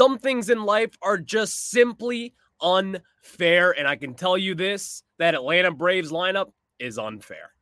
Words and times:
Some 0.00 0.16
things 0.16 0.48
in 0.48 0.64
life 0.64 0.96
are 1.02 1.18
just 1.18 1.68
simply 1.68 2.32
unfair. 2.62 3.72
And 3.72 3.86
I 3.86 3.96
can 3.96 4.14
tell 4.14 4.38
you 4.38 4.54
this 4.54 5.02
that 5.18 5.34
Atlanta 5.34 5.72
Braves 5.72 6.10
lineup 6.10 6.52
is 6.78 6.98
unfair. 6.98 7.52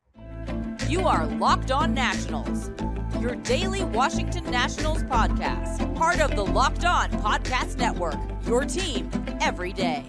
You 0.87 1.05
are 1.05 1.25
Locked 1.25 1.69
On 1.69 1.93
Nationals, 1.93 2.71
your 3.19 3.35
daily 3.35 3.83
Washington 3.83 4.49
Nationals 4.49 5.03
podcast, 5.03 5.93
part 5.95 6.21
of 6.21 6.33
the 6.37 6.45
Locked 6.45 6.85
On 6.85 7.11
Podcast 7.11 7.77
Network, 7.77 8.15
your 8.47 8.63
team 8.63 9.11
every 9.41 9.73
day. 9.73 10.05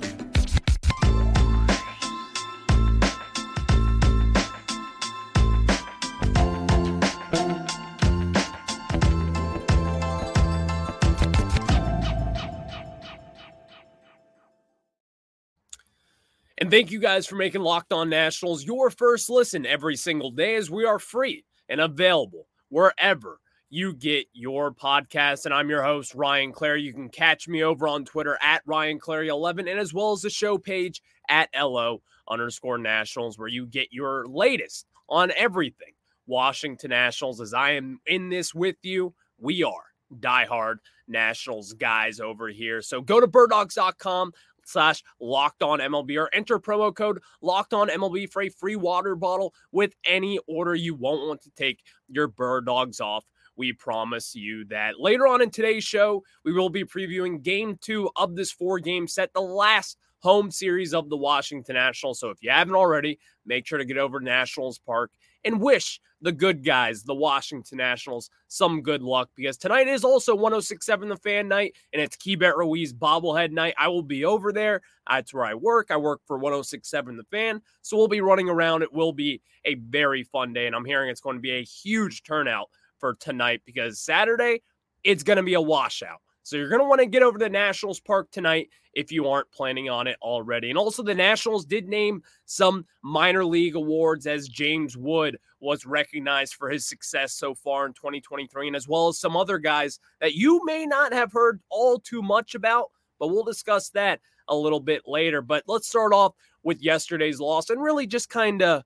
Thank 16.71 16.93
you 16.93 17.01
guys 17.01 17.27
for 17.27 17.35
making 17.35 17.63
Locked 17.63 17.93
On 17.93 18.09
Nationals 18.09 18.63
your 18.63 18.91
first 18.91 19.29
listen 19.29 19.67
every 19.67 19.97
single 19.97 20.31
day 20.31 20.55
as 20.55 20.71
we 20.71 20.85
are 20.85 21.01
free 21.01 21.45
and 21.69 21.81
available 21.81 22.47
wherever 22.69 23.41
you 23.71 23.93
get 23.93 24.27
your 24.33 24.73
podcast. 24.73 25.47
And 25.47 25.53
I'm 25.53 25.69
your 25.69 25.83
host, 25.83 26.15
Ryan 26.15 26.53
Clary. 26.53 26.83
You 26.83 26.93
can 26.93 27.09
catch 27.09 27.49
me 27.49 27.65
over 27.65 27.89
on 27.89 28.05
Twitter 28.05 28.39
at 28.41 28.63
Ryan 28.67 29.01
Clary11 29.01 29.69
and 29.69 29.81
as 29.81 29.93
well 29.93 30.13
as 30.13 30.23
the 30.23 30.31
show 30.31 30.59
page 30.59 31.03
at 31.29 31.49
LO 31.61 32.03
underscore 32.29 32.79
Nationals, 32.79 33.37
where 33.37 33.49
you 33.49 33.67
get 33.67 33.89
your 33.91 34.29
latest 34.29 34.87
on 35.09 35.33
everything 35.37 35.95
Washington 36.29 36.91
Nationals. 36.91 37.41
As 37.41 37.53
I 37.53 37.73
am 37.73 37.99
in 38.07 38.29
this 38.29 38.55
with 38.55 38.77
you, 38.83 39.13
we 39.41 39.65
are 39.65 39.73
diehard 40.21 40.77
Nationals 41.09 41.73
guys 41.73 42.21
over 42.21 42.49
here. 42.49 42.83
So 42.83 43.01
go 43.01 43.21
to 43.21 43.27
birddogs.com 43.27 44.33
slash 44.71 45.03
locked 45.21 45.63
on 45.63 45.81
MLB 45.81 46.17
or 46.17 46.31
enter 46.33 46.59
promo 46.59 46.95
code 46.95 47.21
locked 47.43 47.75
on 47.75 47.89
MLB 47.89 48.31
for 48.31 48.43
a 48.43 48.49
free 48.49 48.77
water 48.77 49.15
bottle 49.15 49.55
with 49.73 49.95
any 50.05 50.39
order 50.47 50.75
you 50.75 50.95
won't 50.95 51.27
want 51.29 51.43
to 51.43 51.51
take 51.51 51.83
your 52.09 52.29
bird 52.29 52.67
dogs 52.67 53.01
off. 53.01 53.25
We 53.57 53.73
promise 53.73 54.35
you 54.35 54.65
that. 54.67 54.99
Later 54.99 55.27
on 55.27 55.43
in 55.43 55.51
today's 55.51 55.85
show, 55.85 56.23
we 56.45 56.53
will 56.53 56.71
be 56.71 56.85
previewing 56.85 57.43
game 57.43 57.79
two 57.81 58.11
of 58.17 58.37
this 58.37 58.51
four 58.51 58.79
game 58.79 59.07
set, 59.07 59.35
the 59.35 59.43
last 59.43 59.99
home 60.21 60.51
series 60.51 60.95
of 60.95 61.09
the 61.09 61.17
Washington 61.17 61.75
Nationals. 61.75 62.21
So 62.21 62.31
if 62.31 62.43
you 62.43 62.51
haven't 62.51 62.75
already, 62.75 63.19
make 63.45 63.67
sure 63.67 63.79
to 63.79 63.85
get 63.85 63.99
over 63.99 64.19
to 64.19 64.25
Nationals 64.25 64.79
Park 64.79 65.11
and 65.45 65.61
wish 65.61 66.01
the 66.23 66.33
good 66.33 66.65
guys, 66.65 67.03
the 67.03 67.15
Washington 67.15 67.79
Nationals, 67.79 68.31
some 68.49 68.83
good 68.83 69.03
luck 69.03 69.31
because 69.37 69.57
tonight 69.57 69.89
is 69.89 70.05
also 70.05 70.35
1067 70.35 71.09
The 71.09 71.17
Fan 71.17 71.49
Night 71.49 71.75
and 71.93 72.03
it's 72.03 72.17
Keibert 72.17 72.57
Ruiz 72.57 72.93
bobblehead 72.93 73.53
night. 73.53 73.75
I 73.79 73.89
will 73.89 74.03
be 74.03 74.25
over 74.25 74.53
there. 74.53 74.83
That's 75.09 75.33
where 75.33 75.45
I 75.45 75.55
work. 75.55 75.91
I 75.91 75.97
work 75.97 76.21
for 76.27 76.37
1067 76.37 77.17
The 77.17 77.25
Fan. 77.25 77.63
So 77.83 77.97
we'll 77.97 78.09
be 78.09 78.21
running 78.21 78.49
around. 78.49 78.83
It 78.83 78.93
will 78.93 79.13
be 79.13 79.41
a 79.65 79.75
very 79.75 80.25
fun 80.25 80.53
day. 80.53 80.67
And 80.67 80.77
I'm 80.77 80.85
hearing 80.85 81.11
it's 81.11 81.21
going 81.21 81.37
to 81.37 81.43
be 81.43 81.53
a 81.53 81.65
huge 81.65 82.23
turnout 82.23 82.69
for 82.99 83.15
tonight 83.15 83.63
because 83.65 83.99
Saturday, 83.99 84.63
it's 85.03 85.23
going 85.23 85.39
to 85.39 85.43
be 85.43 85.55
a 85.55 85.61
washout. 85.61 86.21
So 86.43 86.57
you're 86.57 86.69
going 86.69 86.81
to 86.81 86.89
want 86.89 87.01
to 87.01 87.07
get 87.07 87.23
over 87.23 87.39
to 87.39 87.49
Nationals 87.49 88.01
Park 88.01 88.31
tonight 88.31 88.71
if 88.95 89.13
you 89.13 89.29
aren't 89.29 89.51
planning 89.53 89.89
on 89.89 90.07
it 90.07 90.17
already. 90.23 90.71
And 90.71 90.79
also, 90.79 91.03
the 91.03 91.15
Nationals 91.15 91.65
did 91.65 91.89
name 91.89 92.23
some 92.45 92.85
minor 93.03 93.45
league 93.45 93.77
awards 93.77 94.27
as 94.27 94.49
James 94.49 94.97
Wood 94.97 95.39
was 95.61 95.87
recognized 95.87 96.55
for 96.55 96.71
his 96.71 96.87
success 96.87 97.35
so 97.35 97.55
far 97.55 97.87
in 97.87 97.93
2023, 97.93 98.67
and 98.67 98.77
as 98.77 98.89
well 98.89 99.09
as 99.09 99.21
some 99.21 99.37
other 99.37 99.59
guys 99.59 100.01
that 100.21 100.35
you 100.35 100.65
may 100.65 100.87
not 100.87 101.13
have 101.13 101.33
heard 101.33 101.61
all 101.71 101.99
too 101.99 102.23
much 102.23 102.55
about, 102.55 102.91
but 103.19 103.29
we'll 103.29 103.45
discuss 103.45 103.91
that 103.91 104.21
a 104.49 104.57
little 104.57 104.81
bit 104.81 105.03
later. 105.07 105.43
But 105.43 105.65
let's 105.67 105.89
start 105.89 106.13
off 106.13 106.35
with 106.63 106.83
yesterday's 106.83 107.41
loss 107.41 107.71
and 107.71 107.83
really 107.83 108.07
just 108.07 108.29
kind 108.29 108.63
of 108.63 108.83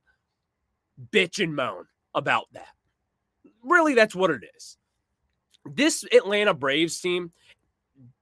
bitch 1.11 1.43
and 1.43 1.55
moan 1.55 1.87
about 2.15 2.47
that. 2.53 2.69
Really, 3.63 3.95
that's 3.95 4.15
what 4.15 4.31
it 4.31 4.43
is. 4.57 4.77
This 5.65 6.05
Atlanta 6.13 6.53
Braves 6.53 7.01
team 7.01 7.33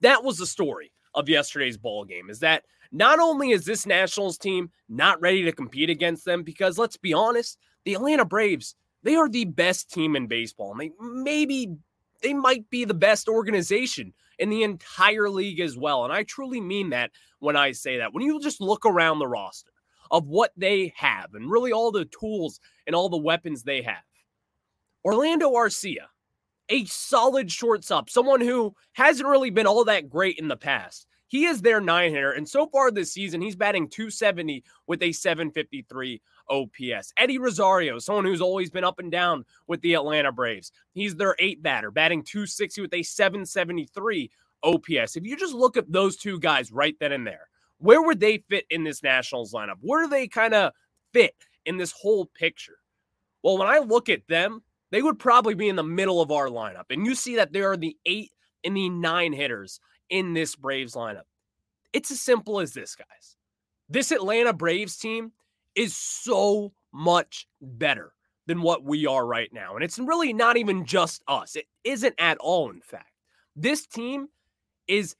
that 0.00 0.25
was 0.25 0.38
the 0.38 0.47
story 0.47 0.93
of 1.15 1.28
yesterday's 1.28 1.77
ball 1.77 2.05
game 2.05 2.31
is 2.31 2.41
that 2.41 2.65
not 2.91 3.19
only 3.19 3.50
is 3.50 3.65
this 3.65 3.87
Nationals 3.87 4.38
team 4.38 4.71
not 4.88 5.21
ready 5.21 5.43
to 5.44 5.53
compete 5.53 5.91
against 5.91 6.25
them 6.25 6.43
because 6.43 6.78
let's 6.78 6.97
be 6.97 7.12
honest, 7.12 7.59
the 7.84 7.94
Atlanta 7.94 8.25
Braves, 8.25 8.75
they 9.03 9.15
are 9.16 9.28
the 9.28 9.47
best 9.47 9.91
team 9.91 10.15
in 10.15 10.27
baseball. 10.27 10.72
And 10.72 10.81
they 10.81 10.91
maybe 11.00 11.75
they 12.22 12.34
might 12.34 12.69
be 12.71 12.84
the 12.84 12.94
best 12.94 13.28
organization 13.28 14.12
in 14.38 14.50
the 14.50 14.62
entire 14.62 15.28
league 15.28 15.60
as 15.60 15.77
well. 15.77 16.04
And 16.04 16.12
I 16.12 16.22
truly 16.22 16.60
mean 16.60 16.91
that 16.91 17.10
when 17.41 17.56
I 17.56 17.72
say 17.72 17.99
that. 17.99 18.12
When 18.12 18.25
you 18.25 18.41
just 18.41 18.60
look 18.60 18.87
around 18.87 19.19
the 19.19 19.27
roster 19.27 19.72
of 20.10 20.27
what 20.27 20.53
they 20.56 20.93
have 20.97 21.34
and 21.34 21.50
really 21.50 21.72
all 21.72 21.91
the 21.91 22.04
tools 22.04 22.60
and 22.87 22.94
all 22.94 23.09
the 23.09 23.16
weapons 23.16 23.62
they 23.62 23.83
have. 23.83 24.04
Orlando 25.04 25.50
Arcia, 25.50 26.06
a 26.72 26.87
solid 26.87 27.53
shortstop, 27.53 28.09
someone 28.09 28.41
who 28.41 28.75
hasn't 28.94 29.28
really 29.28 29.50
been 29.50 29.66
all 29.66 29.84
that 29.84 30.09
great 30.09 30.38
in 30.38 30.49
the 30.49 30.56
past. 30.56 31.06
He 31.28 31.44
is 31.44 31.60
their 31.60 31.81
nine 31.81 32.12
hitter, 32.12 32.33
and 32.33 32.49
so 32.49 32.66
far 32.66 32.91
this 32.91 33.12
season, 33.12 33.43
he's 33.43 33.56
batting 33.56 33.88
270 33.88 34.65
with 34.87 35.03
a 35.03 35.12
753 35.12 36.21
OPS. 36.49 37.12
Eddie 37.19 37.38
Rosario, 37.38 37.99
someone 37.99 38.25
who's 38.25 38.41
always 38.41 38.71
been 38.71 38.84
up 38.84 38.99
and 38.99 39.12
down 39.12 39.44
with 39.66 39.81
the 39.83 39.94
Atlanta 39.94 40.33
Braves, 40.33 40.72
he's 40.93 41.15
their 41.15 41.37
eight 41.38 41.62
batter, 41.62 41.91
batting 41.91 42.22
260 42.22 42.81
with 42.81 42.94
a 42.94 43.03
773 43.03 44.31
OPS. 44.62 45.16
If 45.16 45.25
you 45.25 45.37
just 45.37 45.54
look 45.54 45.77
at 45.77 45.91
those 45.93 46.16
two 46.16 46.39
guys 46.39 46.72
right 46.72 46.97
then 47.00 47.12
and 47.12 47.27
there, 47.27 47.49
where 47.78 48.03
would 48.03 48.21
they 48.21 48.44
fit 48.49 48.65
in 48.71 48.84
this 48.84 49.03
Nationals 49.03 49.53
lineup? 49.53 49.77
Where 49.81 50.04
do 50.04 50.10
they 50.10 50.27
kind 50.27 50.54
of 50.54 50.72
fit 51.12 51.34
in 51.66 51.77
this 51.77 51.93
whole 51.93 52.27
picture? 52.27 52.78
Well, 53.43 53.59
when 53.59 53.69
I 53.69 53.78
look 53.78 54.09
at 54.09 54.27
them, 54.28 54.62
they 54.92 55.03
would 55.03 55.19
probably 55.19 55.54
be 55.54 55.69
in 55.69 55.76
the 55.76 55.82
middle 55.82 56.20
of 56.20 56.30
our 56.30 56.47
lineup. 56.47 56.84
And 56.91 57.04
you 57.04 57.16
see 57.16 57.36
that 57.36 57.53
there 57.53 57.72
are 57.72 57.76
the 57.76 57.97
eight 58.06 58.30
and 58.62 58.76
the 58.76 58.88
nine 58.91 59.32
hitters 59.32 59.80
in 60.10 60.34
this 60.34 60.54
Braves 60.54 60.94
lineup. 60.94 61.25
It's 61.92 62.10
as 62.10 62.20
simple 62.20 62.60
as 62.60 62.72
this, 62.72 62.94
guys. 62.94 63.36
This 63.88 64.12
Atlanta 64.12 64.53
Braves 64.53 64.97
team 64.97 65.32
is 65.75 65.97
so 65.97 66.72
much 66.92 67.48
better 67.60 68.12
than 68.47 68.60
what 68.60 68.84
we 68.84 69.06
are 69.06 69.26
right 69.26 69.53
now. 69.53 69.75
And 69.75 69.82
it's 69.82 69.98
really 69.98 70.32
not 70.32 70.56
even 70.56 70.84
just 70.84 71.22
us, 71.26 71.56
it 71.56 71.66
isn't 71.84 72.14
at 72.19 72.38
all, 72.38 72.70
in 72.70 72.80
fact. 72.80 73.12
This 73.56 73.86
team 73.86 74.28
is 74.88 75.16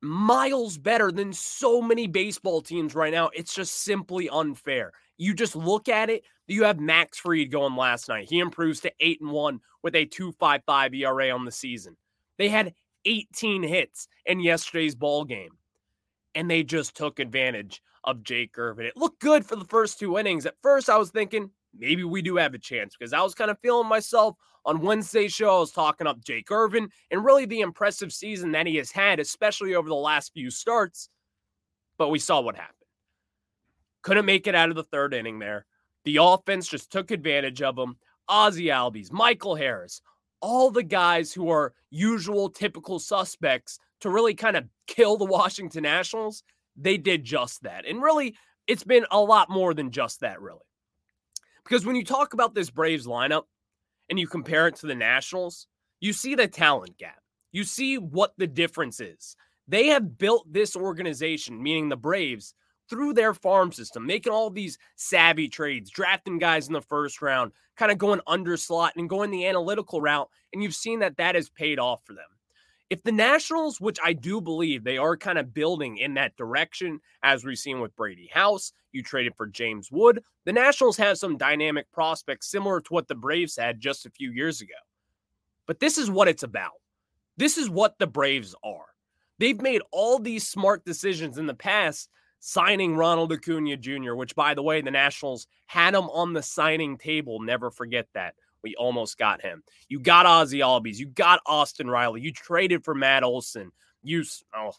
miles 0.00 0.78
better 0.78 1.12
than 1.12 1.32
so 1.32 1.82
many 1.82 2.06
baseball 2.06 2.62
teams 2.62 2.94
right 2.94 3.12
now. 3.12 3.30
It's 3.34 3.54
just 3.54 3.82
simply 3.82 4.28
unfair. 4.30 4.92
You 5.18 5.34
just 5.34 5.54
look 5.54 5.88
at 5.88 6.08
it, 6.08 6.24
you 6.50 6.64
have 6.64 6.80
Max 6.80 7.18
Fried 7.18 7.50
going 7.50 7.76
last 7.76 8.08
night. 8.08 8.28
He 8.28 8.38
improves 8.38 8.80
to 8.80 8.92
8 9.00 9.20
and 9.20 9.30
1 9.30 9.60
with 9.82 9.94
a 9.94 10.06
2.55 10.06 10.94
ERA 10.96 11.30
on 11.30 11.44
the 11.44 11.52
season. 11.52 11.96
They 12.38 12.48
had 12.48 12.74
18 13.04 13.62
hits 13.62 14.08
in 14.26 14.40
yesterday's 14.40 14.94
ball 14.94 15.24
game. 15.24 15.50
And 16.34 16.50
they 16.50 16.62
just 16.62 16.96
took 16.96 17.18
advantage 17.18 17.82
of 18.04 18.22
Jake 18.22 18.56
Irvin. 18.56 18.86
It 18.86 18.96
looked 18.96 19.20
good 19.20 19.44
for 19.44 19.56
the 19.56 19.64
first 19.64 19.98
two 19.98 20.18
innings. 20.18 20.46
At 20.46 20.54
first, 20.62 20.88
I 20.88 20.96
was 20.96 21.10
thinking 21.10 21.50
maybe 21.76 22.04
we 22.04 22.22
do 22.22 22.36
have 22.36 22.54
a 22.54 22.58
chance 22.58 22.96
because 22.96 23.12
I 23.12 23.22
was 23.22 23.34
kind 23.34 23.50
of 23.50 23.58
feeling 23.60 23.88
myself 23.88 24.36
on 24.64 24.80
Wednesday's 24.80 25.32
show. 25.32 25.56
I 25.56 25.60
was 25.60 25.72
talking 25.72 26.06
up 26.06 26.24
Jake 26.24 26.50
Irvin 26.50 26.88
and 27.10 27.24
really 27.24 27.46
the 27.46 27.60
impressive 27.60 28.12
season 28.12 28.52
that 28.52 28.66
he 28.66 28.76
has 28.76 28.90
had, 28.90 29.20
especially 29.20 29.74
over 29.74 29.88
the 29.88 29.94
last 29.94 30.32
few 30.32 30.50
starts. 30.50 31.08
But 31.98 32.08
we 32.08 32.18
saw 32.18 32.40
what 32.40 32.56
happened. 32.56 32.76
Couldn't 34.02 34.24
make 34.24 34.46
it 34.46 34.54
out 34.54 34.70
of 34.70 34.76
the 34.76 34.84
third 34.84 35.12
inning 35.14 35.38
there. 35.38 35.66
The 36.04 36.18
offense 36.20 36.68
just 36.68 36.90
took 36.90 37.10
advantage 37.10 37.62
of 37.62 37.76
them. 37.76 37.96
Ozzie 38.28 38.66
Albies, 38.66 39.10
Michael 39.10 39.56
Harris, 39.56 40.00
all 40.40 40.70
the 40.70 40.82
guys 40.82 41.32
who 41.32 41.50
are 41.50 41.74
usual, 41.90 42.48
typical 42.48 42.98
suspects 42.98 43.78
to 44.00 44.10
really 44.10 44.34
kind 44.34 44.56
of 44.56 44.64
kill 44.86 45.16
the 45.16 45.24
Washington 45.24 45.82
Nationals, 45.82 46.42
they 46.76 46.96
did 46.96 47.24
just 47.24 47.62
that. 47.62 47.84
And 47.86 48.02
really, 48.02 48.36
it's 48.66 48.84
been 48.84 49.04
a 49.10 49.20
lot 49.20 49.50
more 49.50 49.74
than 49.74 49.90
just 49.90 50.20
that, 50.20 50.40
really. 50.40 50.60
Because 51.64 51.84
when 51.84 51.96
you 51.96 52.04
talk 52.04 52.32
about 52.32 52.54
this 52.54 52.70
Braves 52.70 53.06
lineup 53.06 53.44
and 54.08 54.18
you 54.18 54.26
compare 54.26 54.66
it 54.66 54.76
to 54.76 54.86
the 54.86 54.94
Nationals, 54.94 55.66
you 56.00 56.12
see 56.12 56.34
the 56.34 56.48
talent 56.48 56.96
gap. 56.98 57.20
You 57.52 57.64
see 57.64 57.98
what 57.98 58.32
the 58.38 58.46
difference 58.46 59.00
is. 59.00 59.36
They 59.68 59.88
have 59.88 60.18
built 60.18 60.50
this 60.50 60.74
organization, 60.74 61.62
meaning 61.62 61.88
the 61.88 61.96
Braves, 61.96 62.54
through 62.90 63.14
their 63.14 63.32
farm 63.32 63.72
system, 63.72 64.04
making 64.04 64.32
all 64.32 64.50
these 64.50 64.76
savvy 64.96 65.48
trades, 65.48 65.90
drafting 65.90 66.38
guys 66.38 66.66
in 66.66 66.74
the 66.74 66.82
first 66.82 67.22
round, 67.22 67.52
kind 67.76 67.90
of 67.90 67.98
going 67.98 68.20
under 68.26 68.56
slot 68.56 68.92
and 68.96 69.08
going 69.08 69.30
the 69.30 69.46
analytical 69.46 70.02
route. 70.02 70.28
And 70.52 70.62
you've 70.62 70.74
seen 70.74 70.98
that 70.98 71.16
that 71.16 71.36
has 71.36 71.48
paid 71.48 71.78
off 71.78 72.04
for 72.04 72.12
them. 72.12 72.24
If 72.90 73.04
the 73.04 73.12
Nationals, 73.12 73.80
which 73.80 73.98
I 74.04 74.12
do 74.12 74.40
believe 74.40 74.82
they 74.82 74.98
are 74.98 75.16
kind 75.16 75.38
of 75.38 75.54
building 75.54 75.98
in 75.98 76.14
that 76.14 76.36
direction, 76.36 77.00
as 77.22 77.44
we've 77.44 77.56
seen 77.56 77.80
with 77.80 77.94
Brady 77.94 78.28
House, 78.32 78.72
you 78.90 79.04
traded 79.04 79.36
for 79.36 79.46
James 79.46 79.92
Wood, 79.92 80.24
the 80.44 80.52
Nationals 80.52 80.96
have 80.96 81.16
some 81.16 81.36
dynamic 81.38 81.90
prospects 81.92 82.50
similar 82.50 82.80
to 82.80 82.92
what 82.92 83.06
the 83.06 83.14
Braves 83.14 83.56
had 83.56 83.80
just 83.80 84.06
a 84.06 84.10
few 84.10 84.32
years 84.32 84.60
ago. 84.60 84.74
But 85.66 85.78
this 85.78 85.98
is 85.98 86.10
what 86.10 86.26
it's 86.26 86.42
about. 86.42 86.72
This 87.36 87.56
is 87.56 87.70
what 87.70 87.96
the 88.00 88.08
Braves 88.08 88.56
are. 88.64 88.86
They've 89.38 89.60
made 89.60 89.82
all 89.92 90.18
these 90.18 90.48
smart 90.48 90.84
decisions 90.84 91.38
in 91.38 91.46
the 91.46 91.54
past, 91.54 92.10
signing 92.40 92.96
Ronald 92.96 93.32
Acuna 93.32 93.76
Jr., 93.76 94.14
which, 94.14 94.34
by 94.34 94.54
the 94.54 94.62
way, 94.62 94.80
the 94.80 94.90
Nationals 94.90 95.46
had 95.66 95.94
him 95.94 96.10
on 96.10 96.32
the 96.32 96.42
signing 96.42 96.98
table. 96.98 97.40
Never 97.40 97.70
forget 97.70 98.08
that. 98.14 98.34
We 98.62 98.74
almost 98.76 99.16
got 99.16 99.40
him. 99.40 99.62
You 99.88 100.00
got 100.00 100.26
Ozzie 100.26 100.58
Albies. 100.58 100.96
You 100.96 101.06
got 101.06 101.40
Austin 101.46 101.88
Riley. 101.88 102.20
You 102.20 102.32
traded 102.32 102.84
for 102.84 102.94
Matt 102.94 103.22
Olson. 103.22 103.70
You, 104.02 104.24
oh, 104.54 104.72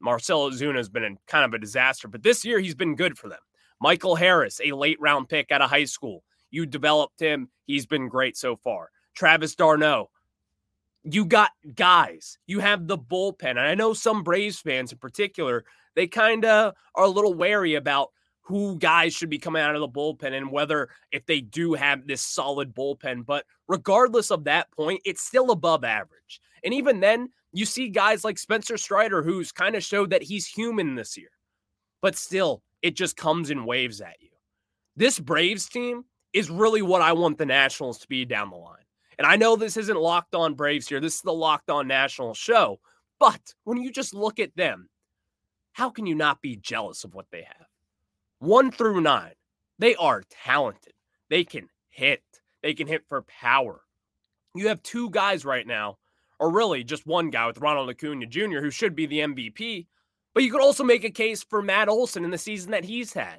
Marcell 0.00 0.50
Ozuna 0.50 0.76
has 0.76 0.88
been 0.88 1.04
in 1.04 1.18
kind 1.26 1.44
of 1.44 1.54
a 1.54 1.58
disaster, 1.58 2.08
but 2.08 2.22
this 2.22 2.44
year 2.44 2.58
he's 2.58 2.74
been 2.74 2.96
good 2.96 3.16
for 3.16 3.28
them. 3.28 3.38
Michael 3.80 4.16
Harris, 4.16 4.60
a 4.62 4.72
late 4.72 5.00
round 5.00 5.28
pick 5.28 5.50
out 5.50 5.62
of 5.62 5.70
high 5.70 5.84
school. 5.84 6.24
You 6.50 6.66
developed 6.66 7.20
him. 7.20 7.48
He's 7.64 7.86
been 7.86 8.08
great 8.08 8.36
so 8.36 8.56
far. 8.56 8.90
Travis 9.14 9.54
d'Arnaud. 9.54 10.10
You 11.04 11.24
got 11.24 11.50
guys. 11.74 12.38
You 12.46 12.60
have 12.60 12.86
the 12.86 12.98
bullpen. 12.98 13.50
And 13.50 13.60
I 13.60 13.74
know 13.74 13.92
some 13.92 14.22
Braves 14.22 14.60
fans 14.60 14.92
in 14.92 14.98
particular, 14.98 15.64
they 15.94 16.06
kind 16.06 16.44
of 16.44 16.74
are 16.94 17.04
a 17.04 17.08
little 17.08 17.34
wary 17.34 17.74
about 17.74 18.10
who 18.42 18.76
guys 18.78 19.14
should 19.14 19.30
be 19.30 19.38
coming 19.38 19.62
out 19.62 19.74
of 19.74 19.80
the 19.80 19.88
bullpen 19.88 20.32
and 20.32 20.50
whether 20.50 20.88
if 21.12 21.24
they 21.26 21.40
do 21.40 21.74
have 21.74 22.06
this 22.06 22.20
solid 22.20 22.74
bullpen. 22.74 23.24
But 23.24 23.44
regardless 23.68 24.30
of 24.30 24.44
that 24.44 24.70
point, 24.72 25.00
it's 25.04 25.22
still 25.22 25.50
above 25.50 25.84
average. 25.84 26.40
And 26.64 26.74
even 26.74 27.00
then, 27.00 27.28
you 27.52 27.66
see 27.66 27.88
guys 27.88 28.24
like 28.24 28.38
Spencer 28.38 28.76
Strider, 28.76 29.22
who's 29.22 29.52
kind 29.52 29.76
of 29.76 29.84
showed 29.84 30.10
that 30.10 30.22
he's 30.22 30.46
human 30.46 30.94
this 30.94 31.16
year, 31.16 31.30
but 32.00 32.16
still, 32.16 32.62
it 32.80 32.96
just 32.96 33.16
comes 33.16 33.50
in 33.50 33.64
waves 33.64 34.00
at 34.00 34.16
you. 34.20 34.30
This 34.96 35.18
Braves 35.18 35.68
team 35.68 36.04
is 36.32 36.50
really 36.50 36.82
what 36.82 37.02
I 37.02 37.12
want 37.12 37.38
the 37.38 37.46
Nationals 37.46 37.98
to 37.98 38.08
be 38.08 38.24
down 38.24 38.50
the 38.50 38.56
line. 38.56 38.76
And 39.18 39.26
I 39.26 39.36
know 39.36 39.54
this 39.54 39.76
isn't 39.76 40.00
locked 40.00 40.34
on 40.34 40.54
Braves 40.54 40.88
here, 40.88 41.00
this 41.00 41.16
is 41.16 41.22
the 41.22 41.32
locked 41.32 41.70
on 41.70 41.86
National 41.86 42.34
show. 42.34 42.80
But 43.20 43.54
when 43.64 43.80
you 43.80 43.92
just 43.92 44.14
look 44.14 44.40
at 44.40 44.56
them, 44.56 44.88
how 45.72 45.90
can 45.90 46.06
you 46.06 46.14
not 46.14 46.42
be 46.42 46.56
jealous 46.56 47.04
of 47.04 47.14
what 47.14 47.26
they 47.30 47.42
have? 47.42 47.66
One 48.38 48.70
through 48.70 49.00
nine, 49.00 49.34
they 49.78 49.94
are 49.96 50.22
talented. 50.30 50.92
They 51.28 51.44
can 51.44 51.68
hit, 51.90 52.22
they 52.62 52.74
can 52.74 52.86
hit 52.86 53.04
for 53.08 53.22
power. 53.22 53.80
You 54.54 54.68
have 54.68 54.82
two 54.82 55.10
guys 55.10 55.44
right 55.44 55.66
now 55.66 55.98
or 56.42 56.50
really 56.50 56.82
just 56.82 57.06
one 57.06 57.30
guy 57.30 57.46
with 57.46 57.58
Ronald 57.58 57.88
Acuna 57.88 58.26
Jr., 58.26 58.58
who 58.58 58.70
should 58.70 58.96
be 58.96 59.06
the 59.06 59.20
MVP. 59.20 59.86
But 60.34 60.42
you 60.42 60.50
could 60.50 60.60
also 60.60 60.82
make 60.82 61.04
a 61.04 61.10
case 61.10 61.44
for 61.44 61.62
Matt 61.62 61.88
Olson 61.88 62.24
in 62.24 62.32
the 62.32 62.38
season 62.38 62.72
that 62.72 62.84
he's 62.84 63.12
had, 63.12 63.38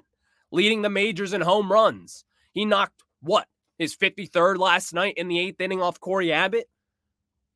leading 0.52 0.82
the 0.82 0.90
majors 0.90 1.34
in 1.34 1.42
home 1.42 1.70
runs. 1.70 2.24
He 2.54 2.64
knocked 2.64 3.04
what? 3.20 3.48
His 3.78 3.94
53rd 3.94 4.58
last 4.58 4.94
night 4.94 5.16
in 5.18 5.28
the 5.28 5.38
eighth 5.38 5.60
inning 5.60 5.82
off 5.82 6.00
Cory 6.00 6.32
Abbott? 6.32 6.70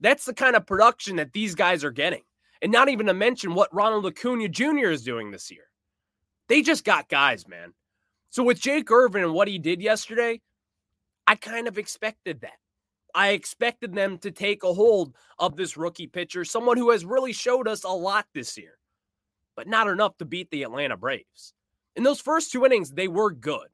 That's 0.01 0.25
the 0.25 0.33
kind 0.33 0.57
of 0.57 0.65
production 0.65 1.15
that 1.15 1.31
these 1.31 1.55
guys 1.55 1.85
are 1.85 1.91
getting. 1.91 2.23
And 2.61 2.71
not 2.71 2.89
even 2.89 3.05
to 3.07 3.13
mention 3.13 3.53
what 3.53 3.73
Ronald 3.73 4.05
Acuna 4.05 4.49
Jr. 4.49 4.89
is 4.89 5.03
doing 5.03 5.31
this 5.31 5.51
year. 5.51 5.65
They 6.49 6.61
just 6.61 6.83
got 6.83 7.09
guys, 7.09 7.47
man. 7.47 7.73
So 8.29 8.43
with 8.43 8.59
Jake 8.59 8.89
Irvin 8.91 9.23
and 9.23 9.33
what 9.33 9.47
he 9.47 9.59
did 9.59 9.81
yesterday, 9.81 10.41
I 11.25 11.35
kind 11.35 11.67
of 11.67 11.77
expected 11.77 12.41
that. 12.41 12.57
I 13.13 13.29
expected 13.29 13.93
them 13.93 14.17
to 14.19 14.31
take 14.31 14.63
a 14.63 14.73
hold 14.73 15.15
of 15.39 15.55
this 15.55 15.77
rookie 15.77 16.07
pitcher, 16.07 16.45
someone 16.45 16.77
who 16.77 16.91
has 16.91 17.05
really 17.05 17.33
showed 17.33 17.67
us 17.67 17.83
a 17.83 17.89
lot 17.89 18.27
this 18.33 18.57
year, 18.57 18.77
but 19.55 19.67
not 19.67 19.87
enough 19.87 20.17
to 20.17 20.25
beat 20.25 20.51
the 20.51 20.63
Atlanta 20.63 20.97
Braves. 20.97 21.53
In 21.95 22.03
those 22.03 22.21
first 22.21 22.51
two 22.51 22.65
innings, 22.65 22.91
they 22.91 23.07
were 23.07 23.31
good. 23.31 23.69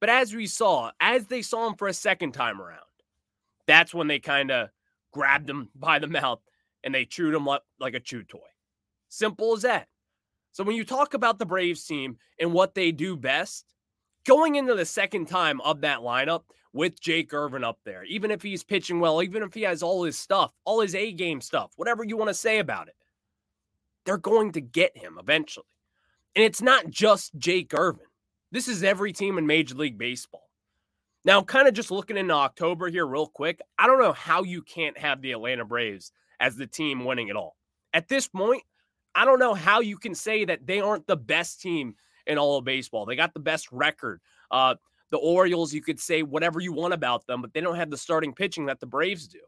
But 0.00 0.08
as 0.08 0.34
we 0.34 0.46
saw, 0.46 0.92
as 1.00 1.26
they 1.26 1.42
saw 1.42 1.66
him 1.66 1.74
for 1.74 1.88
a 1.88 1.94
second 1.94 2.32
time 2.32 2.60
around, 2.60 2.80
that's 3.66 3.94
when 3.94 4.06
they 4.06 4.20
kind 4.20 4.50
of 4.50 4.68
grabbed 5.12 5.48
him 5.48 5.70
by 5.74 5.98
the 5.98 6.06
mouth 6.06 6.40
and 6.84 6.94
they 6.94 7.04
chewed 7.04 7.34
him 7.34 7.48
up 7.48 7.64
like 7.80 7.94
a 7.94 8.00
chew 8.00 8.22
toy. 8.22 8.38
Simple 9.08 9.54
as 9.54 9.62
that. 9.62 9.88
So 10.52 10.62
when 10.62 10.76
you 10.76 10.84
talk 10.84 11.14
about 11.14 11.38
the 11.38 11.46
Braves 11.46 11.84
team 11.84 12.18
and 12.38 12.52
what 12.52 12.74
they 12.74 12.92
do 12.92 13.16
best, 13.16 13.64
going 14.24 14.54
into 14.54 14.74
the 14.74 14.84
second 14.84 15.26
time 15.26 15.60
of 15.62 15.80
that 15.80 16.00
lineup 16.00 16.42
with 16.72 17.00
Jake 17.00 17.32
Irvin 17.32 17.64
up 17.64 17.78
there, 17.84 18.04
even 18.04 18.30
if 18.30 18.42
he's 18.42 18.62
pitching 18.62 19.00
well, 19.00 19.22
even 19.22 19.42
if 19.42 19.52
he 19.54 19.62
has 19.62 19.82
all 19.82 20.04
his 20.04 20.16
stuff, 20.16 20.52
all 20.64 20.80
his 20.80 20.94
A 20.94 21.12
game 21.12 21.40
stuff, 21.40 21.72
whatever 21.76 22.04
you 22.04 22.16
want 22.16 22.28
to 22.28 22.34
say 22.34 22.58
about 22.58 22.88
it, 22.88 22.94
they're 24.04 24.18
going 24.18 24.52
to 24.52 24.60
get 24.60 24.96
him 24.96 25.16
eventually. 25.18 25.66
And 26.36 26.44
it's 26.44 26.62
not 26.62 26.90
just 26.90 27.36
Jake 27.36 27.72
Irvin. 27.74 28.06
This 28.52 28.68
is 28.68 28.84
every 28.84 29.12
team 29.12 29.38
in 29.38 29.46
Major 29.46 29.74
League 29.74 29.98
Baseball. 29.98 30.48
Now, 31.24 31.42
kind 31.42 31.66
of 31.66 31.74
just 31.74 31.90
looking 31.90 32.16
into 32.16 32.34
October 32.34 32.90
here, 32.90 33.06
real 33.06 33.26
quick, 33.26 33.60
I 33.78 33.86
don't 33.86 34.00
know 34.00 34.12
how 34.12 34.42
you 34.42 34.62
can't 34.62 34.98
have 34.98 35.22
the 35.22 35.32
Atlanta 35.32 35.64
Braves 35.64 36.12
as 36.40 36.56
the 36.56 36.66
team 36.66 37.04
winning 37.04 37.28
it 37.28 37.36
all. 37.36 37.56
At 37.92 38.08
this 38.08 38.28
point, 38.28 38.62
I 39.14 39.24
don't 39.24 39.38
know 39.38 39.54
how 39.54 39.80
you 39.80 39.96
can 39.96 40.14
say 40.14 40.44
that 40.44 40.66
they 40.66 40.80
aren't 40.80 41.06
the 41.06 41.16
best 41.16 41.60
team 41.60 41.94
in 42.26 42.38
all 42.38 42.58
of 42.58 42.64
baseball. 42.64 43.06
They 43.06 43.16
got 43.16 43.34
the 43.34 43.40
best 43.40 43.70
record. 43.70 44.20
Uh, 44.50 44.74
the 45.10 45.18
Orioles, 45.18 45.72
you 45.72 45.82
could 45.82 46.00
say 46.00 46.22
whatever 46.22 46.60
you 46.60 46.72
want 46.72 46.94
about 46.94 47.26
them, 47.26 47.40
but 47.40 47.52
they 47.52 47.60
don't 47.60 47.76
have 47.76 47.90
the 47.90 47.96
starting 47.96 48.34
pitching 48.34 48.66
that 48.66 48.80
the 48.80 48.86
Braves 48.86 49.28
do. 49.28 49.40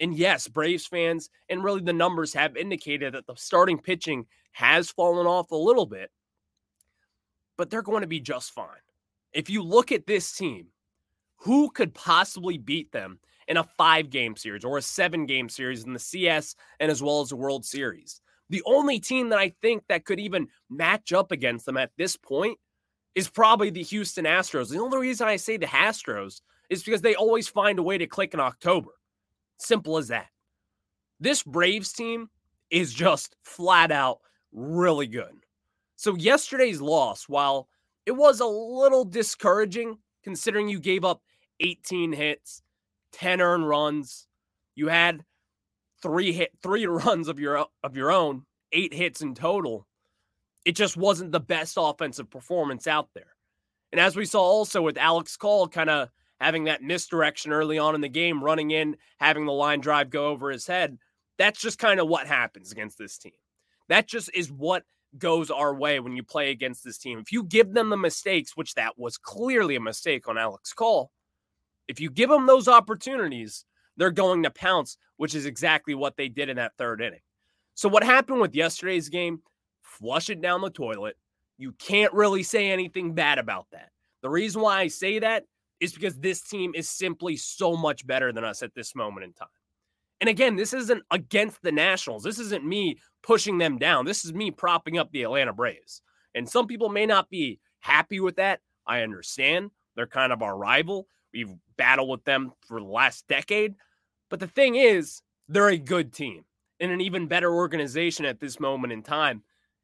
And 0.00 0.14
yes, 0.14 0.48
Braves 0.48 0.86
fans 0.86 1.28
and 1.50 1.62
really 1.62 1.82
the 1.82 1.92
numbers 1.92 2.32
have 2.32 2.56
indicated 2.56 3.12
that 3.12 3.26
the 3.26 3.34
starting 3.36 3.78
pitching 3.78 4.24
has 4.52 4.90
fallen 4.90 5.26
off 5.26 5.50
a 5.50 5.56
little 5.56 5.84
bit, 5.84 6.10
but 7.58 7.68
they're 7.68 7.82
going 7.82 8.00
to 8.00 8.06
be 8.06 8.20
just 8.20 8.52
fine. 8.52 8.66
If 9.32 9.50
you 9.50 9.62
look 9.62 9.92
at 9.92 10.06
this 10.06 10.32
team, 10.32 10.68
who 11.36 11.70
could 11.70 11.94
possibly 11.94 12.58
beat 12.58 12.92
them 12.92 13.18
in 13.50 13.58
a 13.58 13.64
five 13.64 14.08
game 14.08 14.36
series 14.36 14.64
or 14.64 14.78
a 14.78 14.82
seven 14.82 15.26
game 15.26 15.50
series 15.50 15.84
in 15.84 15.92
the 15.92 15.98
CS 15.98 16.54
and 16.78 16.90
as 16.90 17.02
well 17.02 17.20
as 17.20 17.28
the 17.28 17.36
World 17.36 17.66
Series? 17.66 18.22
The 18.48 18.62
only 18.64 18.98
team 18.98 19.28
that 19.28 19.38
I 19.38 19.50
think 19.60 19.82
that 19.88 20.06
could 20.06 20.18
even 20.18 20.48
match 20.70 21.12
up 21.12 21.32
against 21.32 21.66
them 21.66 21.76
at 21.76 21.90
this 21.98 22.16
point 22.16 22.58
is 23.14 23.28
probably 23.28 23.70
the 23.70 23.82
Houston 23.82 24.24
Astros. 24.24 24.70
The 24.70 24.80
only 24.80 24.98
reason 24.98 25.28
I 25.28 25.36
say 25.36 25.56
the 25.56 25.66
Astros 25.66 26.40
is 26.70 26.82
because 26.82 27.02
they 27.02 27.14
always 27.14 27.48
find 27.48 27.78
a 27.78 27.82
way 27.82 27.98
to 27.98 28.06
click 28.06 28.32
in 28.32 28.40
October. 28.40 28.90
Simple 29.58 29.98
as 29.98 30.08
that. 30.08 30.28
This 31.18 31.42
Braves 31.42 31.92
team 31.92 32.30
is 32.70 32.94
just 32.94 33.36
flat 33.42 33.92
out 33.92 34.20
really 34.52 35.06
good. 35.06 35.44
So, 35.96 36.14
yesterday's 36.16 36.80
loss, 36.80 37.28
while 37.28 37.68
it 38.06 38.12
was 38.12 38.40
a 38.40 38.46
little 38.46 39.04
discouraging 39.04 39.98
considering 40.22 40.68
you 40.68 40.80
gave 40.80 41.04
up 41.04 41.20
18 41.60 42.12
hits, 42.12 42.62
10 43.12 43.40
earned 43.40 43.68
runs, 43.68 44.26
you 44.74 44.88
had 44.88 45.24
three 46.02 46.32
hit 46.32 46.50
three 46.62 46.86
runs 46.86 47.28
of 47.28 47.38
your 47.38 47.66
of 47.82 47.96
your 47.96 48.10
own, 48.10 48.44
eight 48.72 48.94
hits 48.94 49.20
in 49.22 49.34
total. 49.34 49.86
It 50.64 50.72
just 50.72 50.96
wasn't 50.96 51.32
the 51.32 51.40
best 51.40 51.76
offensive 51.78 52.30
performance 52.30 52.86
out 52.86 53.08
there. 53.14 53.34
And 53.92 54.00
as 54.00 54.14
we 54.14 54.24
saw 54.24 54.42
also 54.42 54.82
with 54.82 54.98
Alex 54.98 55.36
Call 55.36 55.68
kind 55.68 55.90
of 55.90 56.10
having 56.40 56.64
that 56.64 56.82
misdirection 56.82 57.52
early 57.52 57.78
on 57.78 57.94
in 57.94 58.00
the 58.00 58.08
game, 58.08 58.42
running 58.42 58.70
in, 58.70 58.96
having 59.18 59.46
the 59.46 59.52
line 59.52 59.80
drive 59.80 60.10
go 60.10 60.28
over 60.28 60.50
his 60.50 60.66
head, 60.66 60.98
that's 61.38 61.60
just 61.60 61.78
kind 61.78 61.98
of 61.98 62.08
what 62.08 62.26
happens 62.26 62.72
against 62.72 62.98
this 62.98 63.18
team. 63.18 63.32
That 63.88 64.06
just 64.06 64.30
is 64.34 64.52
what 64.52 64.84
goes 65.18 65.50
our 65.50 65.74
way 65.74 65.98
when 65.98 66.14
you 66.14 66.22
play 66.22 66.50
against 66.50 66.84
this 66.84 66.98
team. 66.98 67.18
If 67.18 67.32
you 67.32 67.42
give 67.42 67.72
them 67.72 67.90
the 67.90 67.96
mistakes, 67.96 68.52
which 68.54 68.74
that 68.74 68.98
was 68.98 69.18
clearly 69.18 69.76
a 69.76 69.80
mistake 69.80 70.28
on 70.28 70.38
Alex 70.38 70.72
Call, 70.72 71.10
if 71.90 71.98
you 71.98 72.08
give 72.08 72.30
them 72.30 72.46
those 72.46 72.68
opportunities, 72.68 73.64
they're 73.96 74.12
going 74.12 74.44
to 74.44 74.50
pounce, 74.50 74.96
which 75.16 75.34
is 75.34 75.44
exactly 75.44 75.92
what 75.94 76.16
they 76.16 76.28
did 76.28 76.48
in 76.48 76.56
that 76.56 76.76
third 76.78 77.02
inning. 77.02 77.20
So, 77.74 77.88
what 77.88 78.04
happened 78.04 78.40
with 78.40 78.54
yesterday's 78.54 79.08
game, 79.08 79.40
flush 79.82 80.30
it 80.30 80.40
down 80.40 80.60
the 80.60 80.70
toilet. 80.70 81.16
You 81.58 81.72
can't 81.72 82.12
really 82.12 82.44
say 82.44 82.70
anything 82.70 83.14
bad 83.14 83.38
about 83.38 83.66
that. 83.72 83.90
The 84.22 84.30
reason 84.30 84.62
why 84.62 84.80
I 84.80 84.88
say 84.88 85.18
that 85.18 85.44
is 85.80 85.92
because 85.92 86.16
this 86.18 86.42
team 86.42 86.72
is 86.76 86.88
simply 86.88 87.36
so 87.36 87.76
much 87.76 88.06
better 88.06 88.32
than 88.32 88.44
us 88.44 88.62
at 88.62 88.74
this 88.74 88.94
moment 88.94 89.24
in 89.24 89.32
time. 89.32 89.48
And 90.20 90.30
again, 90.30 90.54
this 90.54 90.72
isn't 90.72 91.02
against 91.10 91.60
the 91.62 91.72
Nationals. 91.72 92.22
This 92.22 92.38
isn't 92.38 92.64
me 92.64 92.98
pushing 93.22 93.58
them 93.58 93.78
down. 93.78 94.04
This 94.04 94.24
is 94.24 94.32
me 94.32 94.52
propping 94.52 94.96
up 94.96 95.10
the 95.10 95.24
Atlanta 95.24 95.52
Braves. 95.52 96.02
And 96.36 96.48
some 96.48 96.68
people 96.68 96.88
may 96.88 97.06
not 97.06 97.30
be 97.30 97.58
happy 97.80 98.20
with 98.20 98.36
that. 98.36 98.60
I 98.86 99.00
understand. 99.02 99.70
They're 99.96 100.06
kind 100.06 100.32
of 100.32 100.42
our 100.42 100.56
rival. 100.56 101.08
We've 101.32 101.54
battled 101.76 102.08
with 102.08 102.24
them 102.24 102.52
for 102.66 102.80
the 102.80 102.86
last 102.86 103.26
decade. 103.28 103.74
But 104.28 104.40
the 104.40 104.46
thing 104.46 104.76
is, 104.76 105.22
they're 105.48 105.68
a 105.68 105.78
good 105.78 106.12
team 106.12 106.44
and 106.78 106.90
an 106.92 107.00
even 107.00 107.26
better 107.26 107.52
organization 107.52 108.24
at 108.24 108.40
this 108.40 108.60
moment 108.60 108.92
in 108.92 109.02
time. 109.02 109.42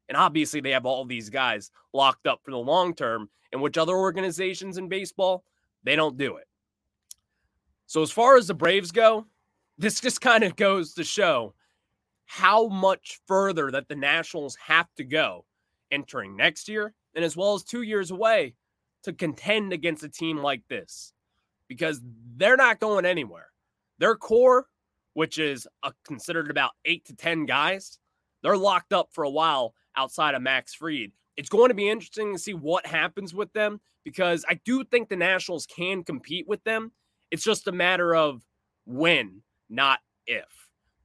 And 0.09 0.17
obviously, 0.17 0.61
they 0.61 0.71
have 0.71 0.85
all 0.85 1.05
these 1.05 1.29
guys 1.29 1.69
locked 1.93 2.27
up 2.27 2.41
for 2.43 2.51
the 2.51 2.57
long 2.57 2.93
term, 2.93 3.29
in 3.51 3.61
which 3.61 3.77
other 3.77 3.95
organizations 3.95 4.77
in 4.77 4.87
baseball, 4.87 5.43
they 5.83 5.95
don't 5.95 6.17
do 6.17 6.37
it. 6.37 6.47
So, 7.87 8.01
as 8.01 8.11
far 8.11 8.37
as 8.37 8.47
the 8.47 8.53
Braves 8.53 8.91
go, 8.91 9.25
this 9.77 9.99
just 9.99 10.21
kind 10.21 10.43
of 10.43 10.55
goes 10.55 10.93
to 10.93 11.03
show 11.03 11.53
how 12.25 12.67
much 12.67 13.19
further 13.25 13.71
that 13.71 13.87
the 13.87 13.95
Nationals 13.95 14.57
have 14.65 14.87
to 14.95 15.03
go 15.03 15.45
entering 15.91 16.35
next 16.35 16.67
year 16.67 16.93
and 17.15 17.23
as 17.23 17.37
well 17.37 17.53
as 17.53 17.63
two 17.63 17.81
years 17.81 18.11
away 18.11 18.53
to 19.03 19.13
contend 19.13 19.71
against 19.71 20.03
a 20.03 20.09
team 20.09 20.37
like 20.37 20.61
this 20.67 21.13
because 21.67 22.01
they're 22.35 22.57
not 22.57 22.79
going 22.79 23.05
anywhere. 23.05 23.47
Their 23.99 24.15
core, 24.15 24.67
which 25.13 25.37
is 25.39 25.67
a, 25.83 25.91
considered 26.05 26.49
about 26.49 26.71
eight 26.85 27.05
to 27.05 27.15
10 27.15 27.45
guys, 27.45 27.99
they're 28.43 28.57
locked 28.57 28.93
up 28.93 29.09
for 29.11 29.23
a 29.23 29.29
while 29.29 29.73
outside 29.95 30.35
of 30.35 30.41
Max 30.41 30.73
Fried. 30.73 31.11
It's 31.35 31.49
going 31.49 31.69
to 31.69 31.75
be 31.75 31.89
interesting 31.89 32.33
to 32.33 32.39
see 32.39 32.53
what 32.53 32.85
happens 32.85 33.33
with 33.33 33.51
them 33.53 33.79
because 34.03 34.45
I 34.47 34.59
do 34.65 34.83
think 34.83 35.09
the 35.09 35.15
Nationals 35.15 35.65
can 35.65 36.03
compete 36.03 36.47
with 36.47 36.63
them. 36.63 36.91
It's 37.31 37.43
just 37.43 37.67
a 37.67 37.71
matter 37.71 38.15
of 38.15 38.43
when, 38.85 39.41
not 39.69 39.99
if. 40.25 40.45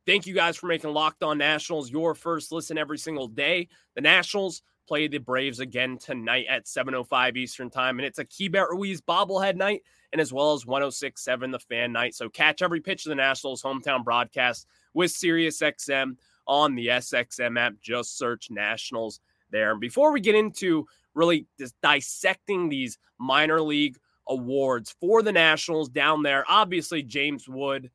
Thank 0.07 0.26
you 0.26 0.35
guys 0.35 0.57
for 0.57 0.66
making 0.66 0.92
Locked 0.92 1.23
On 1.23 1.38
Nationals 1.38 1.90
your 1.90 2.14
first 2.14 2.52
listen 2.52 2.76
every 2.76 2.99
single 2.99 3.28
day. 3.28 3.69
The 3.95 4.00
Nationals 4.00 4.62
play 4.86 5.08
the 5.08 5.18
Braves 5.18 5.60
again 5.60 5.98
tonight 5.98 6.46
at 6.48 6.66
7:05 6.66 7.36
Eastern 7.36 7.70
Time, 7.70 7.98
and 7.98 8.06
it's 8.06 8.18
a 8.18 8.24
Keibert 8.24 8.70
Ruiz 8.70 9.00
bobblehead 9.00 9.56
night, 9.56 9.82
and 10.12 10.20
as 10.20 10.32
well 10.32 10.52
as 10.52 10.64
106.7 10.64 11.50
the 11.52 11.58
Fan 11.58 11.92
night. 11.92 12.14
So 12.14 12.28
catch 12.28 12.62
every 12.62 12.80
pitch 12.80 13.06
of 13.06 13.10
the 13.10 13.16
Nationals 13.16 13.62
hometown 13.62 14.04
broadcast 14.04 14.66
with 14.94 15.10
SiriusXM 15.12 16.16
on 16.46 16.74
the 16.74 16.88
SXM 16.88 17.58
app. 17.58 17.74
Just 17.80 18.18
search 18.18 18.50
Nationals 18.50 19.20
there. 19.50 19.70
And 19.72 19.80
before 19.80 20.12
we 20.12 20.20
get 20.20 20.34
into 20.34 20.86
really 21.14 21.46
just 21.58 21.74
dissecting 21.82 22.68
these 22.68 22.98
minor 23.18 23.60
league 23.60 23.98
awards 24.28 24.94
for 25.00 25.22
the 25.22 25.32
Nationals 25.32 25.88
down 25.88 26.22
there, 26.22 26.44
obviously 26.48 27.02
James 27.02 27.48
Wood 27.48 27.90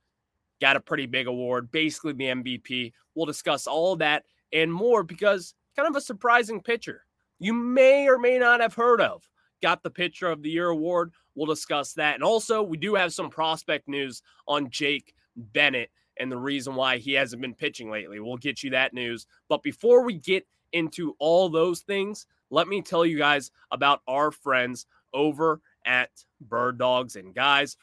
got 0.62 0.76
a 0.76 0.82
pretty 0.82 1.06
big 1.06 1.28
award, 1.28 1.72
basically 1.72 2.14
the 2.14 2.26
MVP. 2.26 2.94
We'll 3.16 3.26
discuss 3.26 3.68
all 3.68 3.96
that 3.98 4.24
and 4.54 4.74
more 4.74 5.04
because 5.04 5.54
kind 5.78 5.90
of 5.90 5.96
a 5.96 6.02
surprising 6.02 6.62
pitcher 6.62 7.06
you 7.40 7.54
may 7.54 8.08
or 8.08 8.18
may 8.18 8.40
not 8.40 8.62
have 8.62 8.74
heard 8.74 9.02
of. 9.02 9.28
Got 9.62 9.84
the 9.84 9.90
Pitcher 9.90 10.28
of 10.28 10.42
the 10.42 10.50
Year 10.50 10.70
award. 10.70 11.12
We'll 11.36 11.48
discuss 11.48 11.94
that. 11.94 12.16
And 12.16 12.24
also, 12.24 12.62
we 12.64 12.78
do 12.78 12.96
have 12.96 13.14
some 13.14 13.30
prospect 13.30 13.88
news 13.88 14.22
on 14.48 14.70
Jake 14.70 15.14
Bennett 15.36 15.90
and 16.20 16.32
the 16.32 16.38
reason 16.38 16.76
why 16.76 16.98
he 16.98 17.14
hasn't 17.14 17.42
been 17.42 17.54
pitching 17.54 17.92
lately. 17.92 18.20
We'll 18.20 18.38
get 18.38 18.64
you 18.64 18.72
that 18.72 18.94
news. 18.94 19.28
But 19.50 19.64
before 19.64 20.04
we 20.04 20.16
get 20.16 20.48
into 20.74 21.16
all 21.20 21.50
those 21.50 21.82
things, 21.82 22.26
let 22.50 22.68
me 22.68 22.82
tell 22.82 23.06
you 23.06 23.18
guys 23.18 23.52
about 23.72 24.02
our 24.08 24.32
friends 24.32 24.86
over 25.14 25.62
at 25.86 26.10
Bird 26.42 26.78
Dogs. 26.78 27.16
And 27.16 27.34
guys, 27.34 27.78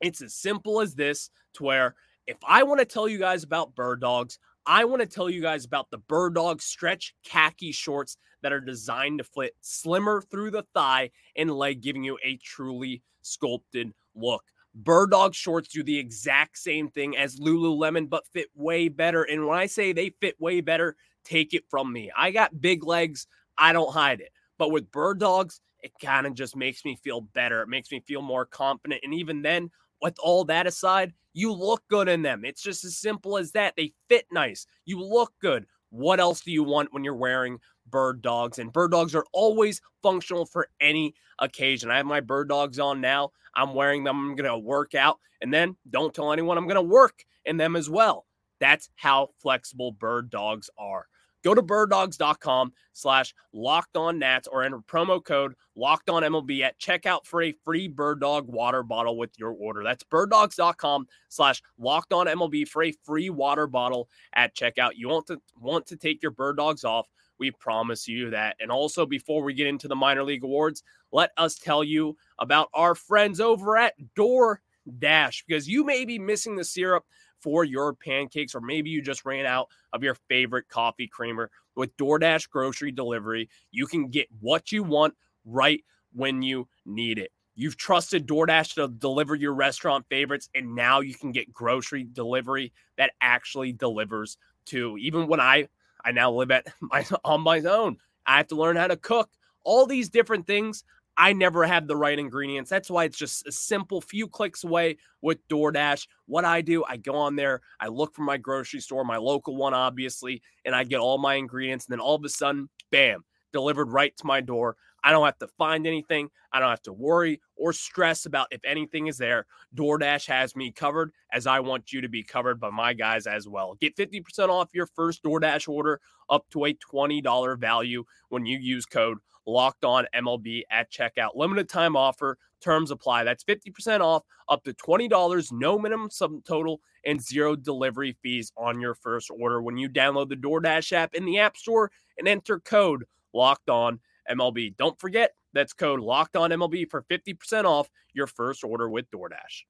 it's 0.00 0.22
as 0.22 0.34
simple 0.34 0.80
as 0.80 0.94
this 0.94 1.30
to 1.54 1.64
where 1.64 1.94
if 2.26 2.36
I 2.46 2.62
want 2.62 2.80
to 2.80 2.86
tell 2.86 3.08
you 3.08 3.18
guys 3.18 3.44
about 3.44 3.74
Bird 3.74 4.00
Dogs, 4.00 4.38
I 4.66 4.84
want 4.84 5.00
to 5.00 5.06
tell 5.06 5.28
you 5.28 5.42
guys 5.42 5.64
about 5.64 5.90
the 5.90 5.98
Bird 5.98 6.34
Dog 6.34 6.62
stretch 6.62 7.14
khaki 7.24 7.72
shorts 7.72 8.16
that 8.42 8.52
are 8.52 8.60
designed 8.60 9.18
to 9.18 9.24
fit 9.24 9.54
slimmer 9.60 10.22
through 10.22 10.52
the 10.52 10.64
thigh 10.74 11.10
and 11.36 11.50
leg, 11.50 11.82
giving 11.82 12.04
you 12.04 12.18
a 12.24 12.36
truly 12.36 13.02
sculpted 13.22 13.92
look. 14.14 14.44
Bird 14.74 15.10
Dog 15.10 15.34
shorts 15.34 15.68
do 15.68 15.82
the 15.82 15.98
exact 15.98 16.58
same 16.58 16.88
thing 16.88 17.16
as 17.16 17.38
Lululemon, 17.38 18.08
but 18.08 18.26
fit 18.32 18.48
way 18.54 18.88
better. 18.88 19.22
And 19.22 19.46
when 19.46 19.58
I 19.58 19.66
say 19.66 19.92
they 19.92 20.10
fit 20.20 20.40
way 20.40 20.60
better, 20.60 20.96
take 21.24 21.54
it 21.54 21.64
from 21.70 21.92
me. 21.92 22.10
I 22.16 22.30
got 22.30 22.60
big 22.60 22.84
legs, 22.84 23.26
I 23.56 23.72
don't 23.72 23.92
hide 23.92 24.20
it. 24.20 24.30
But 24.58 24.72
with 24.72 24.90
Bird 24.90 25.20
Dogs, 25.20 25.60
it 25.80 25.92
kind 26.02 26.26
of 26.26 26.34
just 26.34 26.56
makes 26.56 26.84
me 26.84 26.96
feel 26.96 27.20
better. 27.20 27.60
It 27.62 27.68
makes 27.68 27.90
me 27.90 28.02
feel 28.06 28.22
more 28.22 28.46
confident. 28.46 29.02
And 29.04 29.14
even 29.14 29.42
then, 29.42 29.70
with 30.00 30.16
all 30.22 30.44
that 30.46 30.66
aside, 30.66 31.12
you 31.34 31.52
look 31.52 31.82
good 31.88 32.08
in 32.08 32.22
them. 32.22 32.44
It's 32.44 32.62
just 32.62 32.84
as 32.84 32.96
simple 32.96 33.36
as 33.36 33.52
that. 33.52 33.74
They 33.76 33.92
fit 34.08 34.26
nice. 34.32 34.66
You 34.86 35.00
look 35.00 35.32
good. 35.40 35.66
What 35.90 36.20
else 36.20 36.40
do 36.40 36.50
you 36.50 36.64
want 36.64 36.92
when 36.92 37.04
you're 37.04 37.14
wearing 37.14 37.58
bird 37.88 38.22
dogs? 38.22 38.58
And 38.58 38.72
bird 38.72 38.92
dogs 38.92 39.14
are 39.14 39.26
always 39.32 39.80
functional 40.02 40.46
for 40.46 40.68
any 40.80 41.14
occasion. 41.38 41.90
I 41.90 41.98
have 41.98 42.06
my 42.06 42.20
bird 42.20 42.48
dogs 42.48 42.78
on 42.78 43.00
now. 43.00 43.32
I'm 43.54 43.74
wearing 43.74 44.04
them. 44.04 44.30
I'm 44.30 44.36
going 44.36 44.50
to 44.50 44.58
work 44.58 44.94
out. 44.94 45.18
And 45.40 45.52
then 45.52 45.76
don't 45.90 46.14
tell 46.14 46.32
anyone 46.32 46.56
I'm 46.56 46.66
going 46.66 46.76
to 46.76 46.82
work 46.82 47.24
in 47.44 47.56
them 47.56 47.76
as 47.76 47.90
well. 47.90 48.26
That's 48.60 48.88
how 48.96 49.30
flexible 49.40 49.92
bird 49.92 50.30
dogs 50.30 50.70
are. 50.78 51.06
Go 51.44 51.54
to 51.54 51.62
birddogs.com 51.62 52.72
slash 52.94 53.34
locked 53.52 53.96
on 53.98 54.18
nats 54.18 54.48
or 54.50 54.62
enter 54.62 54.78
promo 54.78 55.22
code 55.22 55.54
locked 55.76 56.08
on 56.08 56.22
MLB 56.22 56.62
at 56.62 56.80
checkout 56.80 57.26
for 57.26 57.42
a 57.42 57.52
free 57.64 57.86
bird 57.86 58.20
dog 58.20 58.48
water 58.48 58.82
bottle 58.82 59.18
with 59.18 59.38
your 59.38 59.52
order. 59.52 59.82
That's 59.84 60.02
birddogs.com 60.04 61.06
slash 61.28 61.60
locked 61.78 62.14
on 62.14 62.26
MLB 62.26 62.66
for 62.66 62.82
a 62.82 62.92
free 63.04 63.28
water 63.28 63.66
bottle 63.66 64.08
at 64.34 64.56
checkout. 64.56 64.92
You 64.96 65.10
want 65.10 65.26
to 65.26 65.40
want 65.60 65.86
to 65.88 65.96
take 65.96 66.22
your 66.22 66.32
bird 66.32 66.56
dogs 66.56 66.82
off. 66.82 67.06
We 67.38 67.50
promise 67.50 68.08
you 68.08 68.30
that. 68.30 68.56
And 68.58 68.70
also, 68.70 69.04
before 69.04 69.42
we 69.42 69.52
get 69.52 69.66
into 69.66 69.88
the 69.88 69.96
minor 69.96 70.22
league 70.22 70.44
awards, 70.44 70.82
let 71.12 71.30
us 71.36 71.58
tell 71.58 71.84
you 71.84 72.16
about 72.38 72.68
our 72.72 72.94
friends 72.94 73.40
over 73.40 73.76
at 73.76 73.94
DoorDash 74.16 75.44
because 75.46 75.68
you 75.68 75.84
may 75.84 76.04
be 76.06 76.18
missing 76.18 76.56
the 76.56 76.64
syrup 76.64 77.04
for 77.44 77.62
your 77.62 77.92
pancakes, 77.92 78.54
or 78.54 78.62
maybe 78.62 78.88
you 78.88 79.02
just 79.02 79.26
ran 79.26 79.44
out 79.44 79.68
of 79.92 80.02
your 80.02 80.16
favorite 80.28 80.66
coffee 80.70 81.06
creamer. 81.06 81.50
With 81.76 81.94
DoorDash 81.98 82.48
grocery 82.48 82.90
delivery, 82.90 83.50
you 83.70 83.86
can 83.86 84.08
get 84.08 84.28
what 84.40 84.72
you 84.72 84.82
want 84.82 85.12
right 85.44 85.84
when 86.14 86.40
you 86.40 86.66
need 86.86 87.18
it. 87.18 87.30
You've 87.54 87.76
trusted 87.76 88.26
DoorDash 88.26 88.74
to 88.76 88.88
deliver 88.88 89.34
your 89.34 89.52
restaurant 89.52 90.06
favorites, 90.08 90.48
and 90.54 90.74
now 90.74 91.00
you 91.00 91.14
can 91.14 91.32
get 91.32 91.52
grocery 91.52 92.06
delivery 92.10 92.72
that 92.96 93.12
actually 93.20 93.74
delivers 93.74 94.38
to 94.66 94.96
even 94.98 95.28
when 95.28 95.40
I 95.40 95.68
I 96.02 96.12
now 96.12 96.32
live 96.32 96.50
at 96.50 96.66
my 96.80 97.04
on 97.24 97.42
my 97.42 97.60
own. 97.60 97.98
I 98.26 98.38
have 98.38 98.48
to 98.48 98.56
learn 98.56 98.76
how 98.76 98.86
to 98.86 98.96
cook. 98.96 99.28
All 99.64 99.84
these 99.84 100.08
different 100.08 100.46
things 100.46 100.82
I 101.16 101.32
never 101.32 101.64
have 101.64 101.86
the 101.86 101.96
right 101.96 102.18
ingredients. 102.18 102.70
That's 102.70 102.90
why 102.90 103.04
it's 103.04 103.18
just 103.18 103.46
a 103.46 103.52
simple 103.52 104.00
few 104.00 104.26
clicks 104.26 104.64
away 104.64 104.98
with 105.22 105.46
DoorDash. 105.48 106.06
What 106.26 106.44
I 106.44 106.60
do, 106.60 106.84
I 106.88 106.96
go 106.96 107.14
on 107.14 107.36
there, 107.36 107.60
I 107.80 107.88
look 107.88 108.14
for 108.14 108.22
my 108.22 108.36
grocery 108.36 108.80
store, 108.80 109.04
my 109.04 109.16
local 109.16 109.56
one, 109.56 109.74
obviously, 109.74 110.42
and 110.64 110.74
I 110.74 110.84
get 110.84 110.98
all 110.98 111.18
my 111.18 111.34
ingredients. 111.34 111.86
And 111.86 111.92
then 111.92 112.00
all 112.00 112.16
of 112.16 112.24
a 112.24 112.28
sudden, 112.28 112.68
bam, 112.90 113.24
delivered 113.52 113.92
right 113.92 114.16
to 114.16 114.26
my 114.26 114.40
door. 114.40 114.76
I 115.04 115.12
don't 115.12 115.26
have 115.26 115.38
to 115.38 115.48
find 115.58 115.86
anything. 115.86 116.30
I 116.50 116.60
don't 116.60 116.70
have 116.70 116.82
to 116.82 116.92
worry 116.92 117.40
or 117.56 117.72
stress 117.74 118.24
about 118.24 118.48
if 118.50 118.64
anything 118.64 119.06
is 119.06 119.18
there. 119.18 119.46
DoorDash 119.76 120.26
has 120.28 120.56
me 120.56 120.72
covered 120.72 121.12
as 121.30 121.46
I 121.46 121.60
want 121.60 121.92
you 121.92 122.00
to 122.00 122.08
be 122.08 122.22
covered 122.22 122.58
by 122.58 122.70
my 122.70 122.94
guys 122.94 123.26
as 123.26 123.46
well. 123.46 123.74
Get 123.80 123.96
50% 123.96 124.48
off 124.48 124.70
your 124.72 124.86
first 124.86 125.22
DoorDash 125.22 125.68
order 125.68 126.00
up 126.30 126.46
to 126.50 126.64
a 126.64 126.74
$20 126.74 127.58
value 127.58 128.04
when 128.30 128.46
you 128.46 128.58
use 128.58 128.86
code 128.86 129.18
locked 129.46 129.84
on 129.84 130.06
MLB 130.14 130.62
at 130.70 130.90
checkout. 130.90 131.34
Limited 131.34 131.68
time 131.68 131.96
offer, 131.96 132.38
terms 132.60 132.90
apply. 132.90 133.24
That's 133.24 133.44
50% 133.44 134.00
off, 134.00 134.22
up 134.48 134.64
to 134.64 134.72
$20, 134.72 135.52
no 135.52 135.78
minimum 135.78 136.08
subtotal, 136.08 136.78
and 137.04 137.20
zero 137.20 137.54
delivery 137.54 138.16
fees 138.22 138.52
on 138.56 138.80
your 138.80 138.94
first 138.94 139.30
order 139.30 139.62
when 139.62 139.76
you 139.76 139.88
download 139.88 140.28
the 140.28 140.36
DoorDash 140.36 140.92
app 140.92 141.14
in 141.14 141.24
the 141.24 141.38
App 141.38 141.56
Store 141.56 141.90
and 142.18 142.26
enter 142.26 142.60
code 142.60 143.04
locked 143.32 143.68
on 143.68 144.00
MLB. 144.30 144.76
Don't 144.76 144.98
forget, 144.98 145.34
that's 145.52 145.72
code 145.72 146.00
locked 146.00 146.36
on 146.36 146.50
MLB 146.50 146.88
for 146.90 147.02
50% 147.02 147.64
off 147.64 147.90
your 148.12 148.26
first 148.26 148.64
order 148.64 148.88
with 148.88 149.10
DoorDash. 149.10 149.64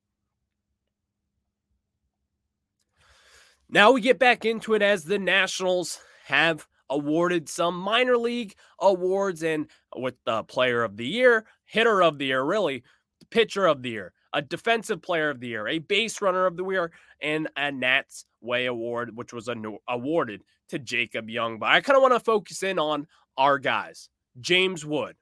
Now 3.68 3.92
we 3.92 4.00
get 4.00 4.18
back 4.18 4.44
into 4.44 4.74
it 4.74 4.82
as 4.82 5.04
the 5.04 5.18
Nationals 5.18 5.98
have 6.26 6.66
awarded 6.90 7.48
some 7.48 7.78
minor 7.78 8.16
league 8.16 8.54
awards 8.80 9.42
and 9.42 9.66
with 9.96 10.14
the 10.24 10.42
player 10.44 10.84
of 10.84 10.96
the 10.96 11.06
year, 11.06 11.46
hitter 11.64 12.02
of 12.02 12.18
the 12.18 12.26
year, 12.26 12.42
really, 12.42 12.82
pitcher 13.30 13.66
of 13.66 13.82
the 13.82 13.90
year, 13.90 14.12
a 14.32 14.42
defensive 14.42 15.02
player 15.02 15.30
of 15.30 15.40
the 15.40 15.48
year, 15.48 15.66
a 15.68 15.78
base 15.78 16.20
runner 16.20 16.46
of 16.46 16.56
the 16.56 16.64
year, 16.64 16.92
and 17.20 17.48
a 17.56 17.72
Nats 17.72 18.26
Way 18.40 18.66
Award, 18.66 19.16
which 19.16 19.32
was 19.32 19.48
awarded 19.88 20.42
to 20.68 20.78
Jacob 20.78 21.30
Young. 21.30 21.58
But 21.58 21.70
I 21.70 21.80
kind 21.80 21.96
of 21.96 22.02
want 22.02 22.14
to 22.14 22.20
focus 22.20 22.62
in 22.62 22.78
on 22.78 23.06
our 23.36 23.58
guys. 23.58 24.08
James 24.40 24.84
Wood, 24.84 25.16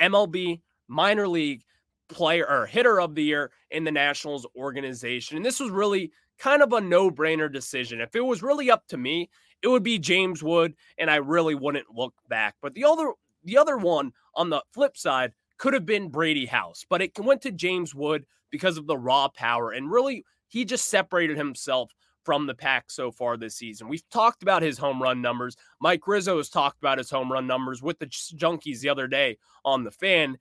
MLB 0.00 0.60
minor 0.88 1.26
league 1.26 1.62
player 2.08 2.46
or 2.48 2.66
hitter 2.66 3.00
of 3.00 3.14
the 3.14 3.24
year 3.24 3.50
in 3.70 3.84
the 3.84 3.90
Nationals 3.90 4.46
organization. 4.56 5.36
And 5.36 5.46
this 5.46 5.60
was 5.60 5.70
really 5.70 6.12
kind 6.38 6.62
of 6.62 6.72
a 6.72 6.80
no 6.80 7.10
brainer 7.10 7.50
decision. 7.50 8.00
If 8.00 8.14
it 8.14 8.24
was 8.24 8.42
really 8.42 8.70
up 8.70 8.86
to 8.88 8.96
me, 8.96 9.30
it 9.62 9.68
would 9.68 9.82
be 9.82 9.98
James 9.98 10.42
Wood, 10.42 10.74
and 10.98 11.10
I 11.10 11.16
really 11.16 11.54
wouldn't 11.54 11.94
look 11.94 12.14
back. 12.28 12.56
But 12.60 12.74
the 12.74 12.84
other 12.84 13.12
the 13.44 13.58
other 13.58 13.76
one 13.76 14.12
on 14.34 14.50
the 14.50 14.62
flip 14.72 14.96
side 14.96 15.32
could 15.58 15.74
have 15.74 15.86
been 15.86 16.08
Brady 16.08 16.46
House, 16.46 16.84
but 16.88 17.02
it 17.02 17.18
went 17.18 17.42
to 17.42 17.52
James 17.52 17.94
Wood 17.94 18.24
because 18.50 18.76
of 18.76 18.86
the 18.86 18.98
raw 18.98 19.28
power. 19.28 19.72
And 19.72 19.90
really, 19.90 20.24
he 20.48 20.64
just 20.64 20.88
separated 20.88 21.36
himself 21.36 21.92
from 22.24 22.46
the 22.46 22.54
pack 22.54 22.90
so 22.90 23.10
far 23.10 23.36
this 23.36 23.56
season. 23.56 23.88
We've 23.88 24.08
talked 24.10 24.42
about 24.42 24.62
his 24.62 24.78
home 24.78 25.02
run 25.02 25.20
numbers. 25.20 25.56
Mike 25.80 26.06
Rizzo 26.06 26.36
has 26.36 26.48
talked 26.48 26.78
about 26.78 26.98
his 26.98 27.10
home 27.10 27.32
run 27.32 27.46
numbers 27.46 27.82
with 27.82 27.98
the 27.98 28.06
Junkies 28.06 28.80
the 28.80 28.88
other 28.88 29.08
day 29.08 29.38
on 29.64 29.82
the 29.84 29.90
fan. 29.90 30.38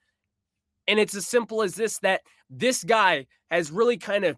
And 0.88 1.00
it's 1.00 1.16
as 1.16 1.28
simple 1.28 1.64
as 1.64 1.76
this 1.76 1.98
that 2.00 2.22
this 2.50 2.84
guy 2.84 3.28
has 3.50 3.72
really 3.72 3.98
kind 3.98 4.26
of 4.26 4.38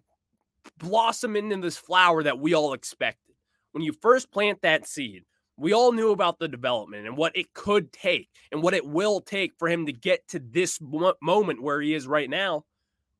blossomed 0.78 1.36
into 1.36 1.56
this 1.56 1.76
flower 1.76 2.22
that 2.22 2.38
we 2.38 2.54
all 2.54 2.72
expected. 2.72 3.33
When 3.74 3.82
you 3.82 3.92
first 3.92 4.30
plant 4.30 4.62
that 4.62 4.86
seed, 4.86 5.24
we 5.56 5.72
all 5.72 5.92
knew 5.92 6.10
about 6.10 6.38
the 6.38 6.48
development 6.48 7.06
and 7.06 7.16
what 7.16 7.36
it 7.36 7.52
could 7.54 7.92
take 7.92 8.28
and 8.50 8.62
what 8.62 8.74
it 8.74 8.86
will 8.86 9.20
take 9.20 9.52
for 9.58 9.68
him 9.68 9.86
to 9.86 9.92
get 9.92 10.26
to 10.28 10.38
this 10.38 10.80
moment 10.80 11.62
where 11.62 11.80
he 11.80 11.94
is 11.94 12.06
right 12.06 12.30
now. 12.30 12.64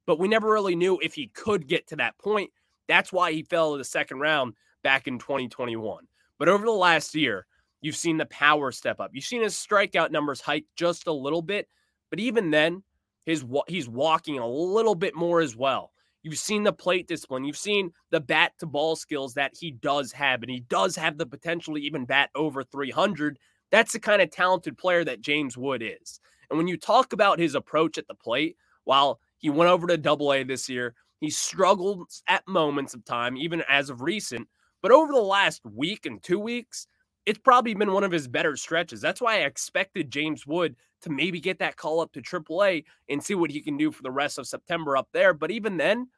But 0.07 0.19
we 0.19 0.29
never 0.29 0.51
really 0.51 0.77
knew 0.77 0.99
if 1.03 1.15
he 1.15 1.29
could 1.29 1.67
get 1.67 1.89
to 1.89 1.97
that 1.97 2.19
point 2.19 2.51
that's 2.89 3.13
why 3.13 3.33
he 3.33 3.43
fell 3.43 3.73
to 3.73 3.79
the 3.79 3.85
second 3.85 4.21
round 4.21 4.55
back 4.83 5.07
in 5.07 5.19
2021. 5.19 6.07
But 6.39 6.49
over 6.49 6.65
the 6.65 6.73
last 6.73 7.15
year, 7.15 7.47
you've 7.81 7.97
seen 7.97 8.19
the 8.19 8.27
power 8.27 8.73
step 8.73 9.01
up. 9.01 9.11
You've 9.13 9.25
seen 9.25 9.43
his 9.43 9.55
strikeout 9.55 10.11
numbers 10.11 10.41
hike 10.41 10.67
just 10.77 11.07
a 11.07 11.13
little 11.13 11.43
bit, 11.43 11.69
but 12.11 12.21
even 12.21 12.51
then, 12.51 12.83
his 13.25 13.45
he's 13.69 13.89
walking 13.89 14.39
a 14.39 14.47
little 14.47 14.95
bit 14.95 15.15
more 15.15 15.41
as 15.41 15.57
well. 15.57 15.93
You've 16.25 16.39
seen 16.39 16.63
the 16.63 16.73
plate 16.73 17.07
discipline. 17.07 17.45
You've 17.45 17.57
seen 17.57 17.93
the 18.11 18.19
bat 18.19 18.53
to 18.59 18.67
ball 18.67 18.97
skills 18.97 19.35
that 19.35 19.53
he 19.55 19.71
does 19.71 20.11
have, 20.13 20.43
and 20.43 20.51
he 20.51 20.61
does 20.61 20.97
have 20.97 21.19
the 21.19 21.27
potential 21.27 21.75
to 21.75 21.81
even 21.81 22.07
bat 22.07 22.31
over 22.35 22.65
300. 22.65 23.39
That's 23.71 23.93
the 23.93 24.01
kind 24.01 24.23
of 24.23 24.31
talented 24.31 24.79
player 24.79 25.05
that 25.05 25.21
James 25.21 25.59
Wood 25.59 25.83
is. 25.83 26.21
And 26.49 26.57
when 26.59 26.67
you 26.67 26.79
talk 26.79 27.13
about 27.13 27.39
his 27.39 27.55
approach 27.55 27.99
at 27.99 28.09
the 28.09 28.15
plate, 28.15 28.57
while 28.85 29.21
he 29.37 29.51
went 29.51 29.71
over 29.71 29.87
to 29.87 29.99
double 29.99 30.33
A 30.33 30.45
this 30.45 30.67
year, 30.67 30.95
he 31.21 31.29
struggled 31.29 32.11
at 32.27 32.49
moments 32.49 32.95
of 32.95 33.05
time, 33.05 33.37
even 33.37 33.63
as 33.69 33.91
of 33.91 34.01
recent. 34.01 34.49
But 34.81 34.93
over 34.93 35.13
the 35.13 35.21
last 35.21 35.61
week 35.65 36.07
and 36.07 36.23
two 36.23 36.39
weeks, 36.39 36.87
it's 37.27 37.39
probably 37.39 37.75
been 37.75 37.93
one 37.93 38.05
of 38.05 38.13
his 38.13 38.29
better 38.29 38.57
stretches. 38.57 39.01
That's 39.01 39.21
why 39.21 39.37
I 39.37 39.45
expected 39.45 40.11
James 40.11 40.47
Wood 40.47 40.77
to 41.03 41.11
maybe 41.11 41.41
get 41.41 41.59
that 41.59 41.77
call 41.77 42.01
up 42.01 42.13
to 42.13 42.23
AAA 42.23 42.85
and 43.09 43.23
see 43.23 43.35
what 43.35 43.51
he 43.51 43.61
can 43.61 43.77
do 43.77 43.91
for 43.91 44.03
the 44.03 44.11
rest 44.11 44.39
of 44.39 44.47
September 44.47 44.97
up 44.97 45.09
there. 45.13 45.33
But 45.33 45.51
even 45.51 45.77
then, 45.77 46.09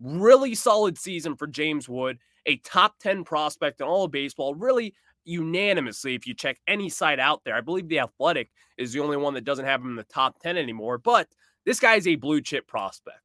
really 0.00 0.54
solid 0.54 0.98
season 0.98 1.36
for 1.36 1.46
James 1.46 1.88
Wood, 1.88 2.18
a 2.46 2.56
top 2.58 2.98
10 2.98 3.24
prospect 3.24 3.80
in 3.80 3.86
all 3.86 4.04
of 4.04 4.10
baseball, 4.10 4.54
really 4.54 4.94
unanimously 5.24 6.14
if 6.14 6.26
you 6.26 6.34
check 6.34 6.58
any 6.66 6.88
site 6.88 7.20
out 7.20 7.42
there. 7.44 7.54
I 7.54 7.60
believe 7.60 7.88
the 7.88 8.00
Athletic 8.00 8.50
is 8.76 8.92
the 8.92 9.00
only 9.00 9.16
one 9.16 9.34
that 9.34 9.44
doesn't 9.44 9.64
have 9.64 9.80
him 9.80 9.90
in 9.90 9.96
the 9.96 10.04
top 10.04 10.40
10 10.40 10.56
anymore, 10.56 10.98
but 10.98 11.28
this 11.66 11.80
guy 11.80 11.96
is 11.96 12.06
a 12.06 12.16
blue 12.16 12.40
chip 12.40 12.66
prospect. 12.66 13.20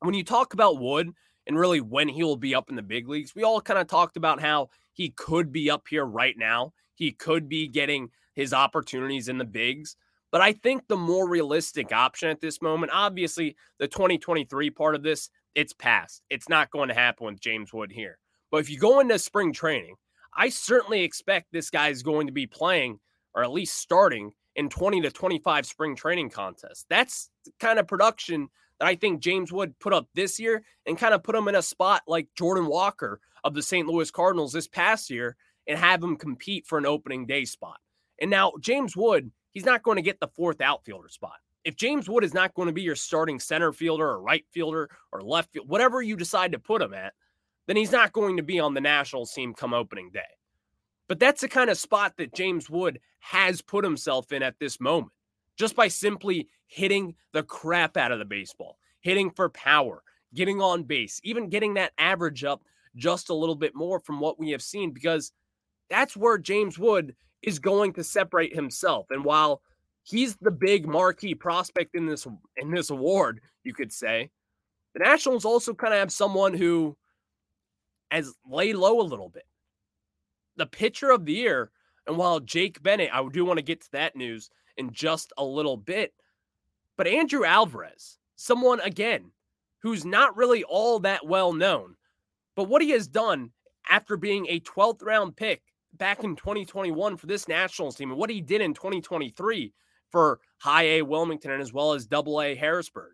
When 0.00 0.14
you 0.14 0.22
talk 0.22 0.54
about 0.54 0.78
Wood 0.78 1.10
and 1.46 1.58
really 1.58 1.80
when 1.80 2.08
he 2.08 2.22
will 2.22 2.36
be 2.36 2.54
up 2.54 2.70
in 2.70 2.76
the 2.76 2.82
big 2.82 3.08
leagues, 3.08 3.34
we 3.34 3.42
all 3.42 3.60
kind 3.60 3.80
of 3.80 3.86
talked 3.86 4.16
about 4.16 4.40
how 4.40 4.68
he 4.94 5.10
could 5.10 5.52
be 5.52 5.70
up 5.70 5.86
here 5.88 6.06
right 6.06 6.36
now. 6.38 6.72
He 6.94 7.12
could 7.12 7.48
be 7.48 7.68
getting 7.68 8.10
his 8.34 8.54
opportunities 8.54 9.28
in 9.28 9.38
the 9.38 9.44
bigs. 9.44 9.96
But 10.32 10.40
I 10.40 10.52
think 10.52 10.88
the 10.88 10.96
more 10.96 11.28
realistic 11.28 11.92
option 11.92 12.28
at 12.28 12.40
this 12.40 12.62
moment, 12.62 12.90
obviously, 12.92 13.56
the 13.78 13.86
2023 13.86 14.70
part 14.70 14.94
of 14.94 15.02
this, 15.02 15.30
it's 15.54 15.72
past. 15.72 16.22
It's 16.30 16.48
not 16.48 16.70
going 16.70 16.88
to 16.88 16.94
happen 16.94 17.26
with 17.26 17.40
James 17.40 17.72
Wood 17.72 17.92
here. 17.92 18.18
But 18.50 18.58
if 18.58 18.70
you 18.70 18.78
go 18.78 19.00
into 19.00 19.18
spring 19.18 19.52
training, 19.52 19.96
I 20.36 20.48
certainly 20.48 21.02
expect 21.02 21.52
this 21.52 21.70
guy 21.70 21.88
is 21.88 22.02
going 22.02 22.26
to 22.26 22.32
be 22.32 22.46
playing 22.46 22.98
or 23.34 23.44
at 23.44 23.52
least 23.52 23.76
starting 23.76 24.32
in 24.56 24.68
20 24.68 25.02
to 25.02 25.10
25 25.10 25.66
spring 25.66 25.96
training 25.96 26.30
contests. 26.30 26.86
That's 26.88 27.30
the 27.44 27.52
kind 27.60 27.78
of 27.78 27.86
production 27.88 28.48
that 28.78 28.88
I 28.88 28.96
think 28.96 29.20
James 29.20 29.52
Wood 29.52 29.78
put 29.78 29.92
up 29.92 30.08
this 30.14 30.38
year 30.38 30.64
and 30.86 30.98
kind 30.98 31.14
of 31.14 31.22
put 31.22 31.34
him 31.34 31.48
in 31.48 31.54
a 31.54 31.62
spot 31.62 32.02
like 32.06 32.28
Jordan 32.36 32.66
Walker 32.66 33.20
of 33.44 33.54
the 33.54 33.62
St. 33.62 33.86
Louis 33.86 34.10
Cardinals 34.10 34.52
this 34.52 34.66
past 34.66 35.10
year 35.10 35.36
and 35.68 35.78
have 35.78 36.02
him 36.02 36.16
compete 36.16 36.66
for 36.66 36.78
an 36.78 36.86
opening 36.86 37.26
day 37.26 37.44
spot. 37.44 37.78
And 38.20 38.30
now 38.30 38.52
James 38.60 38.96
Wood, 38.96 39.30
he's 39.52 39.64
not 39.64 39.82
going 39.82 39.96
to 39.96 40.02
get 40.02 40.18
the 40.20 40.28
fourth 40.28 40.60
outfielder 40.60 41.08
spot. 41.08 41.36
If 41.64 41.76
James 41.76 42.08
Wood 42.08 42.24
is 42.24 42.34
not 42.34 42.54
going 42.54 42.66
to 42.66 42.74
be 42.74 42.82
your 42.82 42.96
starting 42.96 43.40
center 43.40 43.72
fielder 43.72 44.08
or 44.08 44.20
right 44.20 44.44
fielder 44.50 44.90
or 45.12 45.22
left 45.22 45.52
field, 45.52 45.68
whatever 45.68 46.02
you 46.02 46.16
decide 46.16 46.52
to 46.52 46.58
put 46.58 46.82
him 46.82 46.92
at, 46.92 47.14
then 47.66 47.76
he's 47.76 47.92
not 47.92 48.12
going 48.12 48.36
to 48.36 48.42
be 48.42 48.60
on 48.60 48.74
the 48.74 48.80
national 48.80 49.26
team 49.26 49.54
come 49.54 49.72
opening 49.72 50.10
day. 50.10 50.20
But 51.08 51.18
that's 51.18 51.40
the 51.40 51.48
kind 51.48 51.70
of 51.70 51.78
spot 51.78 52.14
that 52.18 52.34
James 52.34 52.68
Wood 52.68 53.00
has 53.20 53.62
put 53.62 53.84
himself 53.84 54.32
in 54.32 54.42
at 54.42 54.58
this 54.58 54.80
moment, 54.80 55.12
just 55.56 55.74
by 55.74 55.88
simply 55.88 56.48
hitting 56.66 57.14
the 57.32 57.42
crap 57.42 57.96
out 57.96 58.12
of 58.12 58.18
the 58.18 58.24
baseball, 58.24 58.78
hitting 59.00 59.30
for 59.30 59.48
power, 59.50 60.02
getting 60.34 60.60
on 60.60 60.82
base, 60.82 61.20
even 61.24 61.48
getting 61.48 61.74
that 61.74 61.92
average 61.98 62.44
up 62.44 62.62
just 62.96 63.30
a 63.30 63.34
little 63.34 63.54
bit 63.54 63.74
more 63.74 64.00
from 64.00 64.20
what 64.20 64.38
we 64.38 64.50
have 64.50 64.62
seen, 64.62 64.92
because 64.92 65.32
that's 65.90 66.16
where 66.16 66.38
James 66.38 66.78
Wood 66.78 67.14
is 67.42 67.58
going 67.58 67.92
to 67.94 68.04
separate 68.04 68.54
himself. 68.54 69.06
And 69.10 69.24
while 69.24 69.60
he's 70.02 70.36
the 70.36 70.50
big 70.50 70.86
marquee 70.86 71.34
prospect 71.34 71.94
in 71.94 72.06
this 72.06 72.26
in 72.56 72.70
this 72.70 72.90
award, 72.90 73.40
you 73.64 73.74
could 73.74 73.92
say, 73.92 74.30
the 74.94 75.00
Nationals 75.00 75.44
also 75.44 75.74
kind 75.74 75.92
of 75.92 76.00
have 76.00 76.12
someone 76.12 76.54
who 76.54 76.96
has 78.10 78.34
laid 78.48 78.76
low 78.76 79.00
a 79.00 79.02
little 79.02 79.28
bit. 79.28 79.44
The 80.56 80.66
pitcher 80.66 81.10
of 81.10 81.26
the 81.26 81.32
year, 81.32 81.70
and 82.06 82.16
while 82.16 82.38
Jake 82.38 82.82
Bennett, 82.82 83.10
I 83.12 83.26
do 83.28 83.44
want 83.44 83.58
to 83.58 83.64
get 83.64 83.80
to 83.82 83.92
that 83.92 84.14
news 84.14 84.50
in 84.76 84.92
just 84.92 85.32
a 85.36 85.44
little 85.44 85.76
bit, 85.76 86.14
but 86.96 87.06
Andrew 87.06 87.44
Alvarez, 87.44 88.18
someone 88.36 88.80
again 88.80 89.32
who's 89.82 90.04
not 90.04 90.36
really 90.36 90.64
all 90.64 91.00
that 91.00 91.26
well 91.26 91.52
known, 91.52 91.96
but 92.54 92.68
what 92.68 92.82
he 92.82 92.90
has 92.90 93.06
done 93.06 93.50
after 93.88 94.16
being 94.16 94.46
a 94.48 94.60
12th 94.60 95.02
round 95.02 95.36
pick 95.36 95.62
back 95.94 96.24
in 96.24 96.36
2021 96.36 97.16
for 97.16 97.26
this 97.26 97.48
Nationals 97.48 97.96
team 97.96 98.10
and 98.10 98.18
what 98.18 98.30
he 98.30 98.40
did 98.40 98.60
in 98.60 98.74
2023 98.74 99.72
for 100.10 100.40
high 100.58 100.84
A 100.84 101.02
Wilmington 101.02 101.50
and 101.50 101.62
as 101.62 101.72
well 101.72 101.92
as 101.92 102.06
double 102.06 102.40
A 102.40 102.54
Harrisburg. 102.54 103.12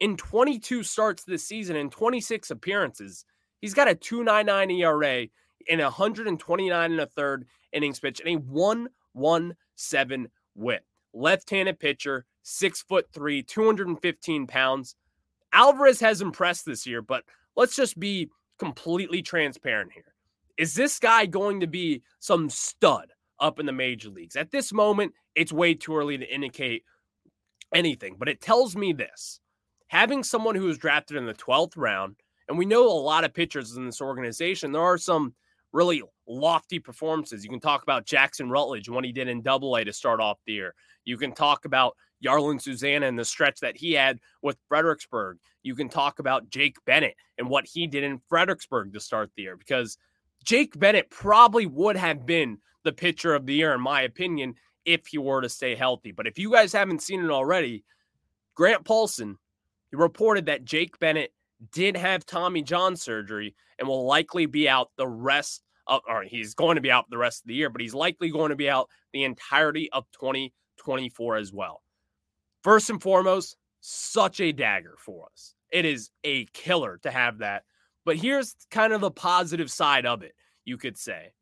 In 0.00 0.16
22 0.16 0.82
starts 0.82 1.24
this 1.24 1.46
season 1.46 1.76
and 1.76 1.90
26 1.90 2.50
appearances, 2.50 3.24
He's 3.64 3.72
got 3.72 3.88
a 3.88 3.94
2.99 3.94 4.78
ERA 4.78 5.26
in 5.68 5.78
129 5.78 6.90
and 6.92 7.00
a 7.00 7.06
third 7.06 7.46
innings 7.72 7.98
pitch 7.98 8.20
and 8.20 8.28
a 8.28 8.34
117 8.34 10.28
whip. 10.54 10.84
Left-handed 11.14 11.80
pitcher, 11.80 12.26
six 12.42 12.82
foot 12.82 13.06
three, 13.14 13.42
215 13.42 14.46
pounds. 14.46 14.96
Alvarez 15.54 15.98
has 16.00 16.20
impressed 16.20 16.66
this 16.66 16.86
year, 16.86 17.00
but 17.00 17.24
let's 17.56 17.74
just 17.74 17.98
be 17.98 18.28
completely 18.58 19.22
transparent 19.22 19.92
here. 19.92 20.14
Is 20.56 20.74
this 20.74 20.98
guy 20.98 21.26
going 21.26 21.60
to 21.60 21.66
be 21.66 22.02
some 22.20 22.48
stud 22.48 23.12
up 23.40 23.58
in 23.58 23.66
the 23.66 23.72
major 23.72 24.08
leagues? 24.08 24.36
At 24.36 24.50
this 24.50 24.72
moment, 24.72 25.12
it's 25.34 25.52
way 25.52 25.74
too 25.74 25.96
early 25.96 26.16
to 26.18 26.34
indicate 26.34 26.84
anything, 27.74 28.16
but 28.18 28.28
it 28.28 28.40
tells 28.40 28.76
me 28.76 28.92
this. 28.92 29.40
Having 29.88 30.24
someone 30.24 30.54
who 30.54 30.66
was 30.66 30.78
drafted 30.78 31.16
in 31.16 31.26
the 31.26 31.34
12th 31.34 31.76
round, 31.76 32.16
and 32.48 32.58
we 32.58 32.66
know 32.66 32.86
a 32.86 32.92
lot 32.92 33.24
of 33.24 33.34
pitchers 33.34 33.76
in 33.76 33.86
this 33.86 34.00
organization. 34.00 34.72
There 34.72 34.82
are 34.82 34.98
some 34.98 35.34
really 35.72 36.02
lofty 36.26 36.78
performances. 36.78 37.42
You 37.44 37.50
can 37.50 37.60
talk 37.60 37.82
about 37.82 38.06
Jackson 38.06 38.50
Rutledge 38.50 38.88
what 38.88 39.04
he 39.04 39.12
did 39.12 39.28
in 39.28 39.42
double 39.42 39.76
A 39.76 39.84
to 39.84 39.92
start 39.92 40.20
off 40.20 40.38
the 40.46 40.52
year. 40.52 40.74
You 41.04 41.16
can 41.16 41.32
talk 41.32 41.64
about 41.64 41.96
Jarlin 42.22 42.60
Susana 42.60 43.06
and 43.06 43.18
the 43.18 43.24
stretch 43.24 43.60
that 43.60 43.76
he 43.76 43.92
had 43.92 44.18
with 44.42 44.58
Fredericksburg. 44.68 45.38
You 45.62 45.74
can 45.74 45.88
talk 45.88 46.18
about 46.18 46.50
Jake 46.50 46.76
Bennett 46.84 47.16
and 47.38 47.48
what 47.48 47.66
he 47.66 47.86
did 47.86 48.04
in 48.04 48.20
Fredericksburg 48.28 48.92
to 48.92 49.00
start 49.00 49.30
the 49.36 49.42
year 49.42 49.56
because 49.56 49.98
Jake 50.44 50.78
Bennett 50.78 51.10
probably 51.10 51.66
would 51.66 51.96
have 51.96 52.26
been 52.26 52.58
the 52.84 52.92
pitcher 52.92 53.34
of 53.34 53.46
the 53.46 53.54
year, 53.54 53.74
in 53.74 53.80
my 53.80 54.02
opinion, 54.02 54.54
if 54.84 55.06
he 55.06 55.18
were 55.18 55.40
to 55.40 55.48
stay 55.48 55.74
healthy. 55.74 56.12
But 56.12 56.26
if 56.26 56.38
you 56.38 56.52
guys 56.52 56.72
haven't 56.72 57.02
seen 57.02 57.24
it 57.24 57.30
already, 57.30 57.84
Grant 58.54 58.84
Paulsen 58.84 59.36
reported 59.92 60.46
that 60.46 60.64
Jake 60.64 60.98
Bennett 60.98 61.32
did 61.72 61.96
have 61.96 62.26
Tommy 62.26 62.62
John 62.62 62.96
surgery 62.96 63.54
and 63.78 63.88
will 63.88 64.06
likely 64.06 64.46
be 64.46 64.68
out 64.68 64.90
the 64.96 65.08
rest 65.08 65.62
of, 65.86 66.02
or 66.08 66.22
he's 66.22 66.54
going 66.54 66.76
to 66.76 66.80
be 66.80 66.90
out 66.90 67.08
the 67.10 67.18
rest 67.18 67.42
of 67.42 67.48
the 67.48 67.54
year, 67.54 67.70
but 67.70 67.80
he's 67.80 67.94
likely 67.94 68.30
going 68.30 68.50
to 68.50 68.56
be 68.56 68.68
out 68.68 68.88
the 69.12 69.24
entirety 69.24 69.90
of 69.92 70.04
2024 70.12 71.36
as 71.36 71.52
well. 71.52 71.82
First 72.64 72.88
and 72.88 73.00
foremost, 73.00 73.56
such 73.80 74.40
a 74.40 74.50
dagger 74.50 74.94
for 74.98 75.26
us. 75.30 75.54
It 75.70 75.84
is 75.84 76.10
a 76.24 76.46
killer 76.46 76.98
to 77.02 77.10
have 77.10 77.38
that. 77.38 77.64
But 78.06 78.16
here's 78.16 78.56
kind 78.70 78.94
of 78.94 79.02
the 79.02 79.10
positive 79.10 79.70
side 79.70 80.06
of 80.06 80.22
it, 80.22 80.34
you 80.64 80.78
could 80.78 80.96
say. 80.96 81.34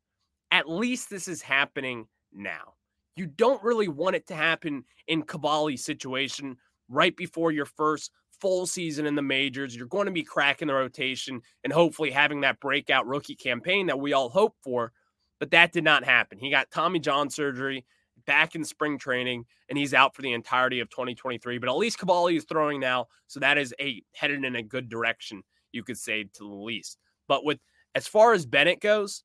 At 0.51 0.69
least 0.69 1.09
this 1.09 1.29
is 1.29 1.41
happening 1.41 2.07
now. 2.33 2.73
You 3.15 3.27
don't 3.27 3.63
really 3.63 3.87
want 3.87 4.17
it 4.17 4.27
to 4.27 4.35
happen 4.35 4.83
in 5.07 5.23
Cavalli's 5.23 5.85
situation 5.85 6.57
right 6.89 7.15
before 7.15 7.53
your 7.53 7.65
first 7.65 8.11
full 8.41 8.65
season 8.65 9.05
in 9.05 9.15
the 9.15 9.21
majors. 9.21 9.73
You're 9.73 9.87
going 9.87 10.07
to 10.07 10.11
be 10.11 10.23
cracking 10.23 10.67
the 10.67 10.73
rotation 10.73 11.41
and 11.63 11.71
hopefully 11.71 12.11
having 12.11 12.41
that 12.41 12.59
breakout 12.59 13.07
rookie 13.07 13.35
campaign 13.35 13.87
that 13.87 13.99
we 13.99 14.11
all 14.11 14.27
hope 14.27 14.55
for. 14.61 14.91
But 15.39 15.51
that 15.51 15.71
did 15.71 15.85
not 15.85 16.03
happen. 16.03 16.37
He 16.37 16.49
got 16.49 16.69
Tommy 16.69 16.99
John 16.99 17.29
surgery 17.29 17.85
back 18.25 18.55
in 18.55 18.63
spring 18.63 18.97
training, 18.97 19.45
and 19.69 19.77
he's 19.77 19.93
out 19.93 20.15
for 20.15 20.21
the 20.21 20.33
entirety 20.33 20.79
of 20.79 20.89
2023. 20.89 21.57
But 21.57 21.69
at 21.69 21.77
least 21.77 21.99
Cavalli 21.99 22.35
is 22.35 22.45
throwing 22.45 22.79
now, 22.79 23.07
so 23.27 23.39
that 23.39 23.57
is 23.57 23.73
a 23.79 24.01
headed 24.13 24.43
in 24.43 24.55
a 24.55 24.63
good 24.63 24.89
direction, 24.89 25.43
you 25.71 25.83
could 25.83 25.97
say 25.97 26.23
to 26.23 26.39
the 26.39 26.45
least. 26.45 26.97
But 27.27 27.45
with 27.45 27.59
as 27.95 28.07
far 28.07 28.33
as 28.33 28.45
Bennett 28.45 28.81
goes, 28.81 29.23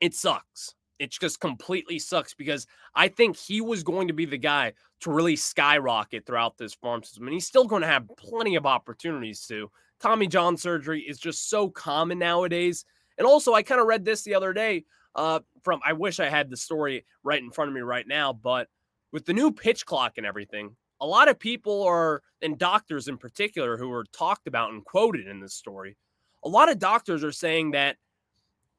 it 0.00 0.14
sucks. 0.14 0.74
It 0.98 1.10
just 1.10 1.40
completely 1.40 1.98
sucks 1.98 2.34
because 2.34 2.66
I 2.94 3.08
think 3.08 3.36
he 3.36 3.62
was 3.62 3.82
going 3.82 4.08
to 4.08 4.14
be 4.14 4.26
the 4.26 4.36
guy 4.36 4.74
to 5.00 5.10
really 5.10 5.36
skyrocket 5.36 6.26
throughout 6.26 6.58
this 6.58 6.74
farm 6.74 7.02
system. 7.02 7.26
And 7.26 7.32
he's 7.32 7.46
still 7.46 7.66
going 7.66 7.82
to 7.82 7.88
have 7.88 8.10
plenty 8.18 8.56
of 8.56 8.66
opportunities 8.66 9.46
to. 9.46 9.70
Tommy 9.98 10.26
John 10.26 10.56
surgery 10.56 11.00
is 11.00 11.18
just 11.18 11.48
so 11.48 11.70
common 11.70 12.18
nowadays. 12.18 12.84
And 13.16 13.26
also, 13.26 13.54
I 13.54 13.62
kind 13.62 13.80
of 13.80 13.86
read 13.86 14.04
this 14.04 14.22
the 14.22 14.34
other 14.34 14.52
day 14.52 14.84
uh, 15.14 15.40
from, 15.62 15.80
I 15.84 15.92
wish 15.92 16.20
I 16.20 16.28
had 16.28 16.50
the 16.50 16.56
story 16.56 17.04
right 17.22 17.42
in 17.42 17.50
front 17.50 17.68
of 17.68 17.74
me 17.74 17.80
right 17.80 18.06
now, 18.06 18.32
but 18.32 18.68
with 19.12 19.26
the 19.26 19.32
new 19.32 19.50
pitch 19.52 19.86
clock 19.86 20.14
and 20.16 20.26
everything, 20.26 20.76
a 21.00 21.06
lot 21.06 21.28
of 21.28 21.38
people 21.38 21.82
are, 21.82 22.22
and 22.42 22.58
doctors 22.58 23.08
in 23.08 23.18
particular, 23.18 23.76
who 23.76 23.88
were 23.88 24.04
talked 24.12 24.46
about 24.46 24.72
and 24.72 24.84
quoted 24.84 25.26
in 25.26 25.40
this 25.40 25.54
story, 25.54 25.96
a 26.44 26.48
lot 26.48 26.70
of 26.70 26.78
doctors 26.78 27.24
are 27.24 27.32
saying 27.32 27.72
that 27.72 27.96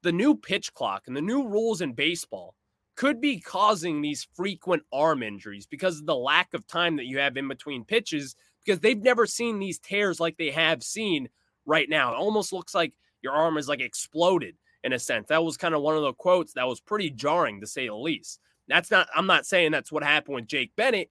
the 0.04 0.12
new 0.12 0.36
pitch 0.36 0.74
clock 0.74 1.04
and 1.08 1.16
the 1.16 1.22
new 1.22 1.48
rules 1.48 1.82
in 1.82 1.94
baseball 1.94 2.56
could 2.96 3.22
be 3.22 3.40
causing 3.40 4.02
these 4.02 4.28
frequent 4.36 4.84
arm 4.92 5.24
injuries 5.24 5.66
because 5.66 6.00
of 6.00 6.06
the 6.06 6.16
lack 6.16 6.54
of 6.54 6.68
time 6.68 6.96
that 6.98 7.06
you 7.06 7.18
have 7.20 7.38
in 7.38 7.48
between 7.48 7.86
pitches 7.86 8.36
because 8.64 8.80
they've 8.80 9.02
never 9.02 9.26
seen 9.26 9.60
these 9.60 9.80
tears 9.80 10.20
like 10.20 10.38
they 10.38 10.52
have 10.52 10.84
seen 10.84 11.30
right 11.66 11.90
now. 11.90 12.12
It 12.12 12.18
almost 12.18 12.54
looks 12.54 12.76
like 12.76 12.94
your 13.22 13.34
arm 13.34 13.58
is 13.58 13.68
like 13.68 13.82
exploded 13.82 14.56
in 14.84 14.94
a 14.94 15.00
sense. 15.00 15.28
That 15.28 15.44
was 15.44 15.58
kind 15.58 15.76
of 15.76 15.82
one 15.82 15.96
of 15.96 16.02
the 16.02 16.14
quotes 16.14 16.54
that 16.54 16.68
was 16.68 16.80
pretty 16.80 17.10
jarring 17.10 17.62
to 17.62 17.68
say 17.68 17.88
the 17.88 17.96
least. 17.96 18.40
That's 18.68 18.92
not, 18.92 19.08
I'm 19.16 19.28
not 19.28 19.46
saying 19.46 19.72
that's 19.72 19.92
what 19.92 20.04
happened 20.04 20.36
with 20.36 20.48
Jake 20.48 20.72
Bennett, 20.76 21.10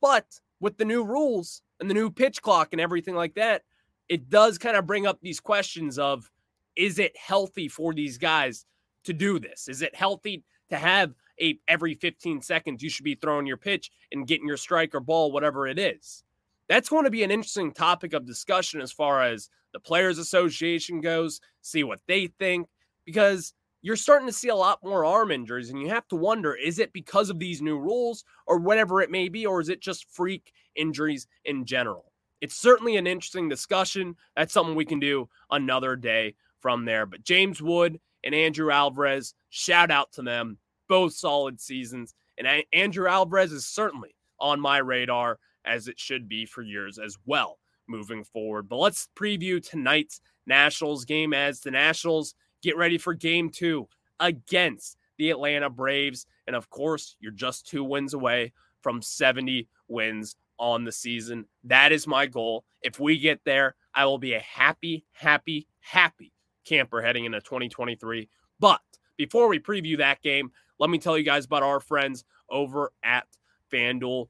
but 0.00 0.26
with 0.60 0.78
the 0.78 0.84
new 0.84 1.04
rules 1.04 1.62
and 1.80 1.90
the 1.90 1.94
new 1.94 2.10
pitch 2.10 2.40
clock 2.42 2.68
and 2.72 2.80
everything 2.80 3.14
like 3.14 3.34
that, 3.34 3.62
it 4.08 4.30
does 4.30 4.58
kind 4.58 4.76
of 4.76 4.86
bring 4.86 5.06
up 5.06 5.20
these 5.20 5.40
questions 5.40 5.98
of 5.98 6.30
is 6.76 6.98
it 6.98 7.16
healthy 7.16 7.68
for 7.68 7.92
these 7.92 8.18
guys 8.18 8.64
to 9.04 9.12
do 9.12 9.38
this? 9.38 9.68
Is 9.68 9.82
it 9.82 9.94
healthy 9.94 10.42
to 10.70 10.76
have 10.76 11.12
a 11.40 11.58
every 11.68 11.94
15 11.94 12.40
seconds 12.42 12.82
you 12.82 12.90
should 12.90 13.04
be 13.04 13.14
throwing 13.14 13.46
your 13.46 13.56
pitch 13.56 13.90
and 14.12 14.26
getting 14.26 14.46
your 14.46 14.56
strike 14.56 14.94
or 14.94 15.00
ball, 15.00 15.32
whatever 15.32 15.66
it 15.66 15.78
is? 15.78 16.24
That's 16.68 16.88
going 16.88 17.04
to 17.04 17.10
be 17.10 17.22
an 17.22 17.30
interesting 17.30 17.72
topic 17.72 18.12
of 18.12 18.24
discussion 18.24 18.80
as 18.80 18.92
far 18.92 19.22
as 19.22 19.50
the 19.72 19.80
Players 19.80 20.18
Association 20.18 21.00
goes, 21.00 21.40
see 21.60 21.84
what 21.84 22.00
they 22.06 22.28
think, 22.38 22.68
because 23.04 23.54
you're 23.80 23.96
starting 23.96 24.28
to 24.28 24.32
see 24.32 24.48
a 24.48 24.54
lot 24.54 24.78
more 24.84 25.04
arm 25.04 25.30
injuries, 25.30 25.70
and 25.70 25.80
you 25.80 25.88
have 25.88 26.06
to 26.08 26.16
wonder 26.16 26.54
is 26.54 26.78
it 26.78 26.92
because 26.92 27.30
of 27.30 27.38
these 27.38 27.60
new 27.60 27.78
rules 27.78 28.24
or 28.46 28.58
whatever 28.58 29.00
it 29.00 29.10
may 29.10 29.28
be, 29.28 29.44
or 29.44 29.60
is 29.60 29.68
it 29.68 29.80
just 29.80 30.10
freak 30.10 30.52
injuries 30.76 31.26
in 31.44 31.64
general? 31.64 32.12
It's 32.40 32.56
certainly 32.56 32.96
an 32.96 33.06
interesting 33.06 33.48
discussion. 33.48 34.16
That's 34.36 34.52
something 34.52 34.74
we 34.74 34.84
can 34.84 35.00
do 35.00 35.28
another 35.50 35.96
day 35.96 36.34
from 36.60 36.84
there. 36.84 37.06
But 37.06 37.24
James 37.24 37.62
Wood 37.62 38.00
and 38.24 38.34
Andrew 38.34 38.70
Alvarez, 38.70 39.34
shout 39.50 39.90
out 39.90 40.12
to 40.12 40.22
them. 40.22 40.58
Both 40.88 41.14
solid 41.14 41.60
seasons. 41.60 42.14
And 42.38 42.64
Andrew 42.72 43.08
Alvarez 43.08 43.52
is 43.52 43.66
certainly 43.66 44.14
on 44.40 44.60
my 44.60 44.78
radar, 44.78 45.38
as 45.64 45.86
it 45.86 45.98
should 45.98 46.28
be 46.28 46.44
for 46.44 46.62
years 46.62 46.98
as 46.98 47.16
well 47.26 47.58
moving 47.88 48.24
forward. 48.24 48.68
But 48.68 48.76
let's 48.76 49.08
preview 49.16 49.62
tonight's 49.62 50.20
Nationals 50.46 51.04
game 51.04 51.32
as 51.32 51.60
the 51.60 51.70
Nationals 51.70 52.34
get 52.62 52.76
ready 52.76 52.98
for 52.98 53.14
game 53.14 53.50
two 53.50 53.88
against 54.20 54.96
the 55.18 55.30
Atlanta 55.30 55.70
Braves. 55.70 56.26
And 56.46 56.56
of 56.56 56.70
course, 56.70 57.16
you're 57.20 57.32
just 57.32 57.66
two 57.66 57.84
wins 57.84 58.14
away 58.14 58.52
from 58.82 59.02
70 59.02 59.68
wins 59.88 60.36
on 60.58 60.84
the 60.84 60.92
season. 60.92 61.44
That 61.64 61.92
is 61.92 62.06
my 62.06 62.26
goal. 62.26 62.64
If 62.82 63.00
we 63.00 63.18
get 63.18 63.40
there, 63.44 63.74
I 63.94 64.04
will 64.06 64.18
be 64.18 64.34
a 64.34 64.40
happy, 64.40 65.04
happy, 65.12 65.66
happy 65.80 66.32
camper 66.64 67.02
heading 67.02 67.24
into 67.24 67.40
2023. 67.40 68.28
But 68.60 68.80
before 69.16 69.48
we 69.48 69.58
preview 69.58 69.98
that 69.98 70.22
game, 70.22 70.50
let 70.78 70.90
me 70.90 70.98
tell 70.98 71.18
you 71.18 71.24
guys 71.24 71.44
about 71.44 71.62
our 71.62 71.80
friends 71.80 72.24
over 72.48 72.92
at 73.02 73.26
FanDuel. 73.72 74.28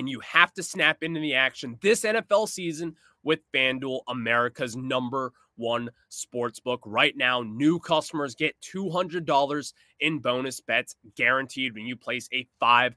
And 0.00 0.08
you 0.08 0.20
have 0.20 0.54
to 0.54 0.62
snap 0.62 1.02
into 1.02 1.20
the 1.20 1.34
action 1.34 1.76
this 1.82 2.04
NFL 2.04 2.48
season 2.48 2.96
with 3.22 3.40
FanDuel, 3.52 4.00
America's 4.08 4.74
number 4.74 5.34
one 5.56 5.90
sports 6.08 6.58
book. 6.58 6.80
Right 6.86 7.14
now, 7.14 7.42
new 7.42 7.78
customers 7.78 8.34
get 8.34 8.56
$200 8.62 9.72
in 10.00 10.18
bonus 10.20 10.58
bets 10.58 10.96
guaranteed 11.16 11.74
when 11.74 11.84
you 11.84 11.96
place 11.96 12.30
a 12.32 12.48
$5 12.62 12.94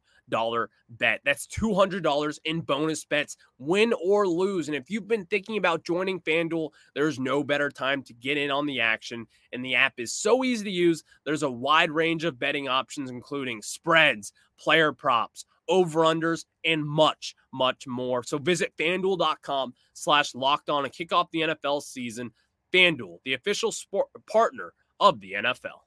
bet. 0.91 1.19
That's 1.25 1.45
$200 1.47 2.39
in 2.45 2.61
bonus 2.61 3.03
bets, 3.03 3.35
win 3.57 3.93
or 4.01 4.25
lose. 4.25 4.69
And 4.69 4.77
if 4.77 4.89
you've 4.89 5.09
been 5.09 5.25
thinking 5.25 5.57
about 5.57 5.83
joining 5.83 6.21
FanDuel, 6.21 6.69
there's 6.95 7.19
no 7.19 7.43
better 7.43 7.69
time 7.69 8.01
to 8.03 8.13
get 8.13 8.37
in 8.37 8.49
on 8.49 8.65
the 8.65 8.79
action. 8.79 9.27
And 9.51 9.65
the 9.65 9.75
app 9.75 9.95
is 9.97 10.13
so 10.13 10.45
easy 10.45 10.63
to 10.63 10.71
use. 10.71 11.03
There's 11.25 11.43
a 11.43 11.51
wide 11.51 11.91
range 11.91 12.23
of 12.23 12.39
betting 12.39 12.69
options, 12.69 13.09
including 13.09 13.61
spreads, 13.61 14.31
player 14.57 14.93
props, 14.93 15.43
over-unders, 15.67 16.45
and 16.63 16.85
much, 16.85 17.35
much 17.51 17.87
more. 17.87 18.23
So 18.23 18.37
visit 18.37 18.73
fanduel.com 18.77 19.73
slash 19.93 20.35
locked 20.35 20.69
on 20.69 20.85
and 20.85 20.93
kick 20.93 21.13
off 21.13 21.31
the 21.31 21.41
NFL 21.41 21.81
season. 21.83 22.31
FanDuel, 22.73 23.19
the 23.23 23.33
official 23.33 23.71
sport 23.71 24.07
partner 24.29 24.73
of 24.99 25.19
the 25.19 25.33
NFL. 25.33 25.81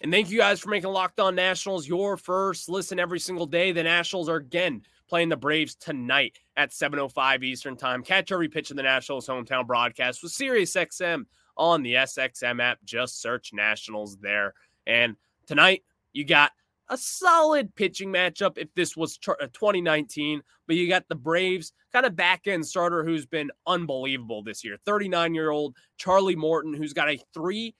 And 0.00 0.12
thank 0.12 0.30
you 0.30 0.36
guys 0.36 0.60
for 0.60 0.68
making 0.68 0.90
Locked 0.90 1.18
On 1.18 1.34
Nationals 1.34 1.88
your 1.88 2.18
first 2.18 2.68
listen 2.68 2.98
every 2.98 3.18
single 3.18 3.46
day. 3.46 3.72
The 3.72 3.82
Nationals 3.82 4.28
are 4.28 4.36
again 4.36 4.82
playing 5.08 5.30
the 5.30 5.36
Braves 5.36 5.76
tonight 5.76 6.40
at 6.56 6.72
7:05 6.72 7.42
Eastern 7.42 7.76
Time. 7.76 8.02
Catch 8.02 8.30
every 8.30 8.48
pitch 8.48 8.70
of 8.70 8.76
the 8.76 8.82
Nationals 8.82 9.26
hometown 9.26 9.66
broadcast 9.66 10.22
with 10.22 10.32
SiriusXM 10.32 11.24
on 11.56 11.82
the 11.82 11.94
SXM 11.94 12.60
app. 12.60 12.84
Just 12.84 13.22
search 13.22 13.54
Nationals 13.54 14.18
there. 14.18 14.52
And 14.86 15.16
tonight 15.46 15.82
you 16.12 16.24
got 16.24 16.52
a 16.88 16.98
solid 16.98 17.74
pitching 17.74 18.12
matchup 18.12 18.58
if 18.58 18.72
this 18.74 18.96
was 18.96 19.18
uh, 19.28 19.46
2019, 19.52 20.42
but 20.66 20.76
you 20.76 20.88
got 20.88 21.08
the 21.08 21.14
Braves 21.14 21.72
kind 21.92 22.06
of 22.06 22.16
back 22.16 22.46
end 22.46 22.66
starter 22.66 23.04
who's 23.04 23.26
been 23.26 23.50
unbelievable 23.66 24.42
this 24.42 24.64
year. 24.64 24.76
39 24.84 25.34
year 25.34 25.50
old 25.50 25.76
Charlie 25.96 26.36
Morton, 26.36 26.74
who's 26.74 26.92
got 26.92 27.08
a 27.08 27.18
three, 27.32 27.74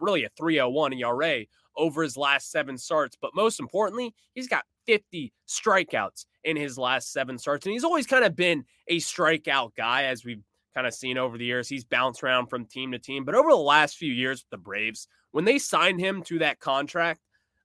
really 0.00 0.24
a 0.24 0.28
301 0.36 0.94
ERA 0.94 1.44
over 1.76 2.02
his 2.02 2.16
last 2.16 2.50
seven 2.50 2.76
starts. 2.78 3.16
But 3.20 3.34
most 3.34 3.60
importantly, 3.60 4.14
he's 4.34 4.48
got 4.48 4.64
50 4.86 5.32
strikeouts 5.48 6.26
in 6.44 6.56
his 6.56 6.78
last 6.78 7.12
seven 7.12 7.38
starts. 7.38 7.66
And 7.66 7.72
he's 7.72 7.84
always 7.84 8.06
kind 8.06 8.24
of 8.24 8.36
been 8.36 8.64
a 8.88 8.98
strikeout 8.98 9.74
guy, 9.76 10.04
as 10.04 10.24
we've 10.24 10.42
kind 10.74 10.86
of 10.86 10.94
seen 10.94 11.18
over 11.18 11.36
the 11.36 11.44
years. 11.44 11.68
He's 11.68 11.84
bounced 11.84 12.22
around 12.22 12.46
from 12.46 12.64
team 12.64 12.92
to 12.92 12.98
team. 12.98 13.24
But 13.24 13.34
over 13.34 13.50
the 13.50 13.56
last 13.56 13.96
few 13.96 14.12
years 14.12 14.42
with 14.42 14.50
the 14.50 14.62
Braves, 14.62 15.08
when 15.32 15.44
they 15.44 15.58
signed 15.58 16.00
him 16.00 16.22
to 16.24 16.40
that 16.40 16.60
contract, 16.60 17.20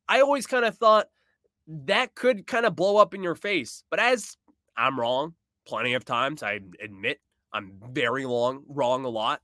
I 0.08 0.22
always 0.22 0.48
kind 0.48 0.66
of 0.66 0.78
thought 0.78 1.08
that 1.68 2.16
could 2.16 2.46
kind 2.46 2.66
of 2.66 2.76
blow 2.76 2.98
up 2.98 3.14
in 3.14 3.24
your 3.24 3.36
face. 3.36 3.84
But 3.90 4.00
as 4.00 4.38
I'm 4.78 5.00
wrong 5.00 5.34
plenty 5.68 5.94
of 5.94 6.06
times, 6.06 6.44
I 6.44 6.60
admit 6.82 7.20
I'm 7.54 7.74
very 7.92 8.26
long 8.26 8.64
wrong 8.68 9.06
a 9.06 9.10
lot. 9.10 9.42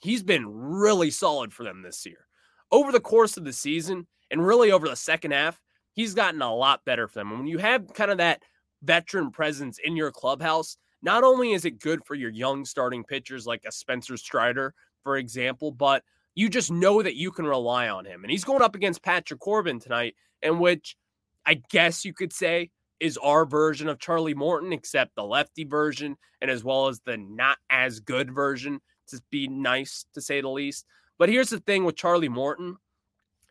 He's 0.00 0.22
been 0.22 0.46
really 0.46 1.10
solid 1.10 1.52
for 1.52 1.64
them 1.64 1.82
this 1.82 2.04
year. 2.06 2.26
Over 2.70 2.92
the 2.92 3.00
course 3.00 3.36
of 3.36 3.44
the 3.44 3.52
season 3.52 4.06
and 4.30 4.44
really 4.44 4.72
over 4.72 4.88
the 4.88 4.96
second 4.96 5.32
half, 5.32 5.60
he's 5.94 6.14
gotten 6.14 6.42
a 6.42 6.54
lot 6.54 6.84
better 6.84 7.08
for 7.08 7.20
them. 7.20 7.30
And 7.30 7.38
when 7.40 7.48
you 7.48 7.58
have 7.58 7.92
kind 7.94 8.10
of 8.10 8.18
that 8.18 8.42
veteran 8.82 9.30
presence 9.30 9.78
in 9.82 9.96
your 9.96 10.10
clubhouse, 10.10 10.76
not 11.02 11.24
only 11.24 11.52
is 11.52 11.64
it 11.64 11.80
good 11.80 12.04
for 12.04 12.14
your 12.14 12.30
young 12.30 12.64
starting 12.64 13.04
pitchers 13.04 13.46
like 13.46 13.64
a 13.66 13.72
Spencer 13.72 14.16
Strider, 14.16 14.74
for 15.02 15.16
example, 15.16 15.70
but 15.70 16.02
you 16.34 16.48
just 16.48 16.70
know 16.70 17.02
that 17.02 17.16
you 17.16 17.30
can 17.30 17.46
rely 17.46 17.88
on 17.88 18.04
him. 18.04 18.24
And 18.24 18.30
he's 18.30 18.44
going 18.44 18.62
up 18.62 18.74
against 18.74 19.02
Patrick 19.02 19.40
Corbin 19.40 19.80
tonight, 19.80 20.14
in 20.42 20.58
which 20.58 20.96
I 21.44 21.60
guess 21.70 22.04
you 22.04 22.12
could 22.12 22.32
say 22.32 22.70
is 23.00 23.18
our 23.18 23.44
version 23.44 23.88
of 23.88 23.98
Charlie 23.98 24.34
Morton, 24.34 24.72
except 24.72 25.16
the 25.16 25.24
lefty 25.24 25.64
version, 25.64 26.16
and 26.40 26.50
as 26.50 26.62
well 26.62 26.88
as 26.88 27.00
the 27.00 27.16
not 27.16 27.58
as 27.68 28.00
good 28.00 28.32
version, 28.32 28.80
to 29.08 29.20
be 29.30 29.48
nice 29.48 30.06
to 30.14 30.20
say 30.20 30.40
the 30.40 30.48
least. 30.48 30.86
But 31.18 31.28
here's 31.28 31.50
the 31.50 31.60
thing 31.60 31.84
with 31.84 31.96
Charlie 31.96 32.28
Morton 32.28 32.76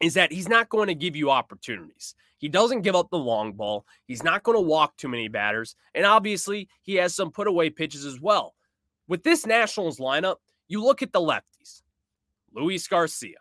is 0.02 0.15
that 0.15 0.32
he's 0.32 0.50
not 0.50 0.70
going 0.70 0.88
to 0.88 0.96
give 0.96 1.15
you 1.15 1.30
opportunities. 1.30 2.15
He 2.38 2.50
doesn't 2.50 2.82
give 2.82 2.96
up 2.96 3.12
the 3.12 3.20
long 3.20 3.54
ball. 3.54 3.86
He's 4.08 4.24
not 4.24 4.41
going 4.41 4.58
to 4.58 4.62
walk 4.62 4.98
too 4.98 5.08
many 5.08 5.28
batters. 5.28 5.76
And 5.94 6.06
obviously, 6.06 6.70
he 6.82 6.96
has 6.96 7.13
some 7.13 7.32
put 7.32 7.48
away 7.48 7.70
pitches 7.70 8.04
as 8.04 8.20
well. 8.20 8.56
With 9.08 9.22
this 9.22 9.46
Nationals 9.46 10.00
lineup, 10.00 10.38
you 10.67 10.84
look 10.84 11.04
at 11.04 11.12
the 11.13 11.20
lefties. 11.20 11.51
Luis 12.54 12.88
Garcia, 12.88 13.38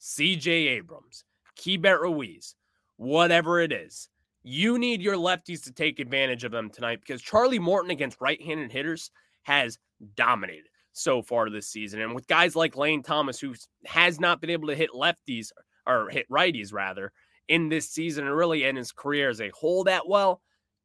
CJ 0.00 0.48
Abrams, 0.48 1.24
Keibert 1.58 2.00
Ruiz, 2.00 2.54
whatever 2.96 3.60
it 3.60 3.72
is. 3.72 4.08
You 4.42 4.78
need 4.78 5.02
your 5.02 5.16
lefties 5.16 5.64
to 5.64 5.72
take 5.72 5.98
advantage 5.98 6.44
of 6.44 6.52
them 6.52 6.70
tonight 6.70 7.00
because 7.00 7.20
Charlie 7.20 7.58
Morton 7.58 7.90
against 7.90 8.20
right 8.20 8.40
handed 8.40 8.70
hitters 8.70 9.10
has 9.42 9.78
dominated 10.14 10.68
so 10.92 11.20
far 11.20 11.50
this 11.50 11.66
season. 11.66 12.00
And 12.00 12.14
with 12.14 12.26
guys 12.26 12.56
like 12.56 12.76
Lane 12.76 13.02
Thomas, 13.02 13.40
who 13.40 13.54
has 13.84 14.20
not 14.20 14.40
been 14.40 14.50
able 14.50 14.68
to 14.68 14.74
hit 14.74 14.90
lefties 14.90 15.50
or 15.86 16.08
hit 16.10 16.28
righties 16.30 16.72
rather 16.72 17.12
in 17.48 17.68
this 17.68 17.90
season 17.90 18.26
and 18.26 18.36
really 18.36 18.64
in 18.64 18.76
his 18.76 18.92
career 18.92 19.28
as 19.28 19.40
a 19.40 19.50
whole 19.50 19.84
that 19.84 20.08
well, 20.08 20.40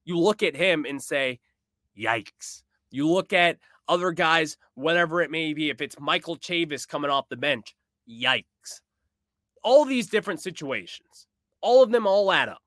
you 0.05 0.17
look 0.17 0.43
at 0.43 0.55
him 0.55 0.85
and 0.87 1.01
say, 1.01 1.39
yikes. 1.97 2.63
You 2.89 3.07
look 3.07 3.31
at 3.31 3.57
other 3.91 4.11
guys, 4.11 4.55
whatever 4.75 5.21
it 5.21 5.29
may 5.29 5.53
be, 5.53 5.69
if 5.69 5.81
it's 5.81 5.99
Michael 5.99 6.37
Chavis 6.37 6.87
coming 6.87 7.11
off 7.11 7.27
the 7.27 7.35
bench, 7.35 7.75
yikes. 8.09 8.79
All 9.63 9.83
these 9.83 10.07
different 10.07 10.39
situations, 10.39 11.27
all 11.59 11.83
of 11.83 11.91
them 11.91 12.07
all 12.07 12.31
add 12.31 12.47
up. 12.47 12.63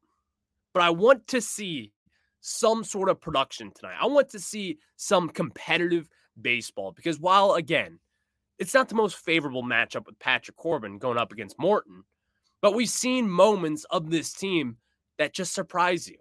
But 0.75 0.83
I 0.83 0.91
want 0.91 1.27
to 1.29 1.41
see 1.41 1.93
some 2.41 2.85
sort 2.85 3.09
of 3.09 3.23
production 3.23 3.73
tonight. 3.75 3.97
I 3.99 4.07
want 4.07 4.29
to 4.31 4.39
see 4.39 4.79
some 4.97 5.31
competitive 5.31 6.11
baseball 6.41 6.93
because 6.93 7.19
while, 7.19 7.55
again, 7.55 7.99
it's 8.59 8.75
not 8.75 8.91
the 8.91 8.95
most 8.95 9.17
favorable 9.17 9.63
matchup 9.63 10.05
with 10.05 10.19
Patrick 10.19 10.59
Corbin 10.59 10.99
going 10.99 11.17
up 11.17 11.33
against 11.33 11.59
Morton, 11.59 12.05
but 12.61 12.75
we've 12.75 12.89
seen 12.91 13.31
moments 13.31 13.85
of 13.91 14.11
this 14.11 14.33
team 14.35 14.77
that 15.19 15.33
just 15.33 15.55
surprise 15.55 16.07
you. 16.07 16.19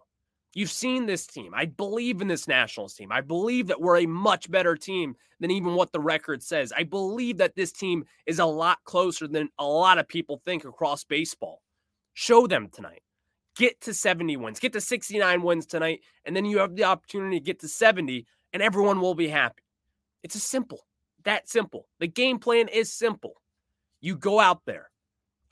You've 0.53 0.71
seen 0.71 1.05
this 1.07 1.25
team. 1.25 1.53
I 1.55 1.65
believe 1.65 2.21
in 2.21 2.27
this 2.27 2.47
Nationals 2.47 2.93
team. 2.93 3.11
I 3.11 3.21
believe 3.21 3.67
that 3.67 3.81
we're 3.81 4.01
a 4.01 4.05
much 4.05 4.51
better 4.51 4.75
team 4.75 5.15
than 5.39 5.49
even 5.49 5.73
what 5.73 5.91
the 5.91 5.99
record 5.99 6.43
says. 6.43 6.71
I 6.75 6.83
believe 6.83 7.37
that 7.37 7.55
this 7.55 7.71
team 7.71 8.05
is 8.27 8.37
a 8.37 8.45
lot 8.45 8.77
closer 8.83 9.27
than 9.27 9.49
a 9.57 9.65
lot 9.65 9.97
of 9.97 10.07
people 10.07 10.41
think 10.45 10.63
across 10.63 11.03
baseball. 11.03 11.61
Show 12.13 12.45
them 12.45 12.69
tonight. 12.71 13.01
Get 13.55 13.81
to 13.81 13.93
70 13.93 14.37
wins, 14.37 14.59
get 14.59 14.73
to 14.73 14.81
69 14.81 15.41
wins 15.43 15.67
tonight, 15.67 16.01
and 16.25 16.35
then 16.35 16.45
you 16.45 16.57
have 16.57 16.75
the 16.75 16.85
opportunity 16.85 17.39
to 17.39 17.45
get 17.45 17.59
to 17.59 17.67
70, 17.67 18.25
and 18.51 18.63
everyone 18.63 18.99
will 18.99 19.13
be 19.13 19.27
happy. 19.27 19.61
It's 20.23 20.33
a 20.33 20.39
simple, 20.39 20.87
that 21.23 21.47
simple. 21.47 21.87
The 21.99 22.07
game 22.07 22.39
plan 22.39 22.67
is 22.67 22.91
simple. 22.91 23.33
You 24.01 24.15
go 24.15 24.39
out 24.39 24.61
there, 24.65 24.89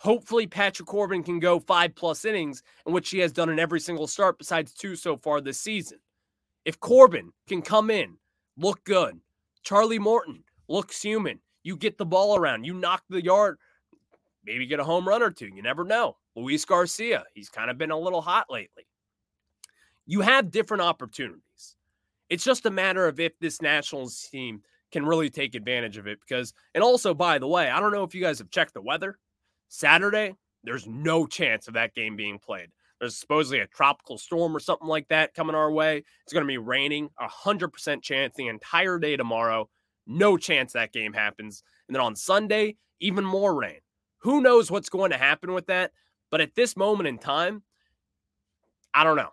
Hopefully, 0.01 0.47
Patrick 0.47 0.87
Corbin 0.87 1.21
can 1.21 1.39
go 1.39 1.59
five 1.59 1.93
plus 1.93 2.25
innings, 2.25 2.63
in 2.87 2.91
which 2.91 3.11
he 3.11 3.19
has 3.19 3.31
done 3.31 3.49
in 3.49 3.59
every 3.59 3.79
single 3.79 4.07
start 4.07 4.39
besides 4.39 4.73
two 4.73 4.95
so 4.95 5.15
far 5.15 5.39
this 5.39 5.59
season. 5.59 5.99
If 6.65 6.79
Corbin 6.79 7.31
can 7.47 7.61
come 7.61 7.91
in, 7.91 8.17
look 8.57 8.83
good, 8.83 9.19
Charlie 9.61 9.99
Morton 9.99 10.43
looks 10.67 11.03
human, 11.03 11.39
you 11.61 11.77
get 11.77 11.99
the 11.99 12.05
ball 12.05 12.35
around, 12.35 12.63
you 12.63 12.73
knock 12.73 13.03
the 13.09 13.23
yard, 13.23 13.59
maybe 14.43 14.65
get 14.65 14.79
a 14.79 14.83
home 14.83 15.07
run 15.07 15.21
or 15.21 15.29
two. 15.29 15.49
You 15.53 15.61
never 15.61 15.83
know. 15.83 16.17
Luis 16.35 16.65
Garcia, 16.65 17.23
he's 17.35 17.49
kind 17.49 17.69
of 17.69 17.77
been 17.77 17.91
a 17.91 17.99
little 17.99 18.23
hot 18.23 18.47
lately. 18.49 18.87
You 20.07 20.21
have 20.21 20.49
different 20.49 20.81
opportunities. 20.81 21.75
It's 22.27 22.43
just 22.43 22.65
a 22.65 22.71
matter 22.71 23.07
of 23.07 23.19
if 23.19 23.37
this 23.37 23.61
Nationals 23.61 24.27
team 24.31 24.63
can 24.91 25.05
really 25.05 25.29
take 25.29 25.53
advantage 25.53 25.97
of 25.97 26.07
it. 26.07 26.19
Because, 26.21 26.55
and 26.73 26.83
also, 26.83 27.13
by 27.13 27.37
the 27.37 27.47
way, 27.47 27.69
I 27.69 27.79
don't 27.79 27.91
know 27.91 28.03
if 28.03 28.15
you 28.15 28.21
guys 28.23 28.39
have 28.39 28.49
checked 28.49 28.73
the 28.73 28.81
weather. 28.81 29.19
Saturday, 29.71 30.35
there's 30.65 30.85
no 30.85 31.25
chance 31.25 31.69
of 31.69 31.75
that 31.75 31.95
game 31.95 32.17
being 32.17 32.37
played. 32.37 32.67
There's 32.99 33.15
supposedly 33.15 33.59
a 33.59 33.67
tropical 33.67 34.17
storm 34.17 34.55
or 34.55 34.59
something 34.59 34.87
like 34.87 35.07
that 35.07 35.33
coming 35.33 35.55
our 35.55 35.71
way. 35.71 36.03
It's 36.23 36.33
going 36.33 36.43
to 36.43 36.47
be 36.47 36.57
raining, 36.57 37.09
a 37.17 37.27
100% 37.27 38.01
chance 38.03 38.35
the 38.35 38.47
entire 38.47 38.99
day 38.99 39.15
tomorrow. 39.15 39.69
No 40.05 40.35
chance 40.35 40.73
that 40.73 40.91
game 40.91 41.13
happens. 41.13 41.63
And 41.87 41.95
then 41.95 42.01
on 42.01 42.17
Sunday, 42.17 42.75
even 42.99 43.23
more 43.23 43.55
rain. 43.55 43.79
Who 44.19 44.41
knows 44.41 44.69
what's 44.69 44.89
going 44.89 45.11
to 45.11 45.17
happen 45.17 45.53
with 45.53 45.67
that? 45.67 45.91
But 46.29 46.41
at 46.41 46.53
this 46.53 46.75
moment 46.75 47.07
in 47.07 47.17
time, 47.17 47.63
I 48.93 49.05
don't 49.05 49.17
know. 49.17 49.31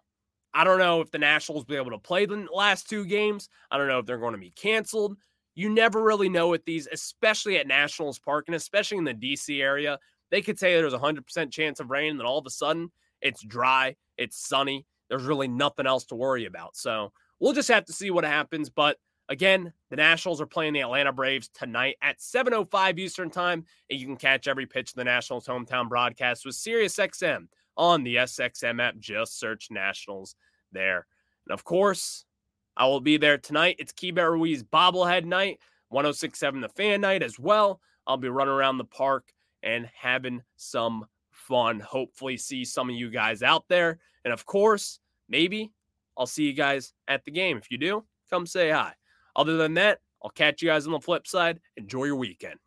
I 0.54 0.62
don't 0.62 0.78
know 0.78 1.00
if 1.00 1.10
the 1.10 1.18
Nationals 1.18 1.64
will 1.64 1.74
be 1.74 1.76
able 1.76 1.90
to 1.90 1.98
play 1.98 2.26
the 2.26 2.46
last 2.54 2.88
two 2.88 3.04
games. 3.04 3.48
I 3.72 3.76
don't 3.76 3.88
know 3.88 3.98
if 3.98 4.06
they're 4.06 4.18
going 4.18 4.32
to 4.32 4.38
be 4.38 4.52
canceled. 4.52 5.16
You 5.56 5.68
never 5.68 6.00
really 6.00 6.28
know 6.28 6.48
with 6.48 6.64
these, 6.64 6.86
especially 6.92 7.58
at 7.58 7.66
Nationals 7.66 8.20
Park 8.20 8.44
and 8.46 8.54
especially 8.54 8.98
in 8.98 9.04
the 9.04 9.12
DC 9.12 9.60
area 9.60 9.98
they 10.30 10.42
could 10.42 10.58
say 10.58 10.74
there's 10.74 10.94
a 10.94 10.98
100% 10.98 11.50
chance 11.50 11.80
of 11.80 11.90
rain, 11.90 12.10
and 12.10 12.20
then 12.20 12.26
all 12.26 12.38
of 12.38 12.46
a 12.46 12.50
sudden 12.50 12.90
it's 13.20 13.42
dry, 13.42 13.96
it's 14.16 14.36
sunny. 14.36 14.86
There's 15.08 15.24
really 15.24 15.48
nothing 15.48 15.86
else 15.86 16.04
to 16.06 16.14
worry 16.14 16.44
about. 16.44 16.76
So 16.76 17.12
we'll 17.40 17.54
just 17.54 17.68
have 17.68 17.86
to 17.86 17.92
see 17.92 18.10
what 18.10 18.24
happens. 18.24 18.68
But 18.68 18.98
again, 19.28 19.72
the 19.90 19.96
Nationals 19.96 20.40
are 20.40 20.46
playing 20.46 20.74
the 20.74 20.82
Atlanta 20.82 21.12
Braves 21.12 21.48
tonight 21.48 21.96
at 22.02 22.18
7.05 22.18 22.98
Eastern 22.98 23.30
Time, 23.30 23.64
and 23.88 23.98
you 23.98 24.06
can 24.06 24.16
catch 24.16 24.48
every 24.48 24.66
pitch 24.66 24.90
of 24.90 24.96
the 24.96 25.04
Nationals 25.04 25.46
hometown 25.46 25.88
broadcast 25.88 26.44
with 26.44 26.54
SiriusXM 26.56 27.46
on 27.76 28.04
the 28.04 28.16
SXM 28.16 28.82
app. 28.82 28.98
Just 28.98 29.38
search 29.38 29.68
Nationals 29.70 30.34
there. 30.72 31.06
And 31.46 31.54
of 31.54 31.64
course, 31.64 32.24
I 32.76 32.86
will 32.86 33.00
be 33.00 33.16
there 33.16 33.38
tonight. 33.38 33.76
It's 33.78 33.92
Keibert 33.92 34.32
Ruiz 34.32 34.62
bobblehead 34.62 35.24
night, 35.24 35.58
1067 35.88 36.60
the 36.60 36.68
fan 36.68 37.00
night 37.00 37.22
as 37.22 37.38
well. 37.38 37.80
I'll 38.06 38.16
be 38.16 38.28
running 38.28 38.54
around 38.54 38.78
the 38.78 38.84
park 38.84 39.32
and 39.62 39.88
having 39.94 40.42
some 40.56 41.06
fun. 41.30 41.80
Hopefully, 41.80 42.36
see 42.36 42.64
some 42.64 42.88
of 42.90 42.96
you 42.96 43.10
guys 43.10 43.42
out 43.42 43.64
there. 43.68 43.98
And 44.24 44.32
of 44.32 44.46
course, 44.46 45.00
maybe 45.28 45.72
I'll 46.16 46.26
see 46.26 46.44
you 46.44 46.52
guys 46.52 46.92
at 47.06 47.24
the 47.24 47.30
game. 47.30 47.56
If 47.56 47.70
you 47.70 47.78
do, 47.78 48.04
come 48.30 48.46
say 48.46 48.70
hi. 48.70 48.94
Other 49.36 49.56
than 49.56 49.74
that, 49.74 50.00
I'll 50.22 50.30
catch 50.30 50.62
you 50.62 50.68
guys 50.68 50.86
on 50.86 50.92
the 50.92 51.00
flip 51.00 51.26
side. 51.26 51.60
Enjoy 51.76 52.04
your 52.04 52.16
weekend. 52.16 52.58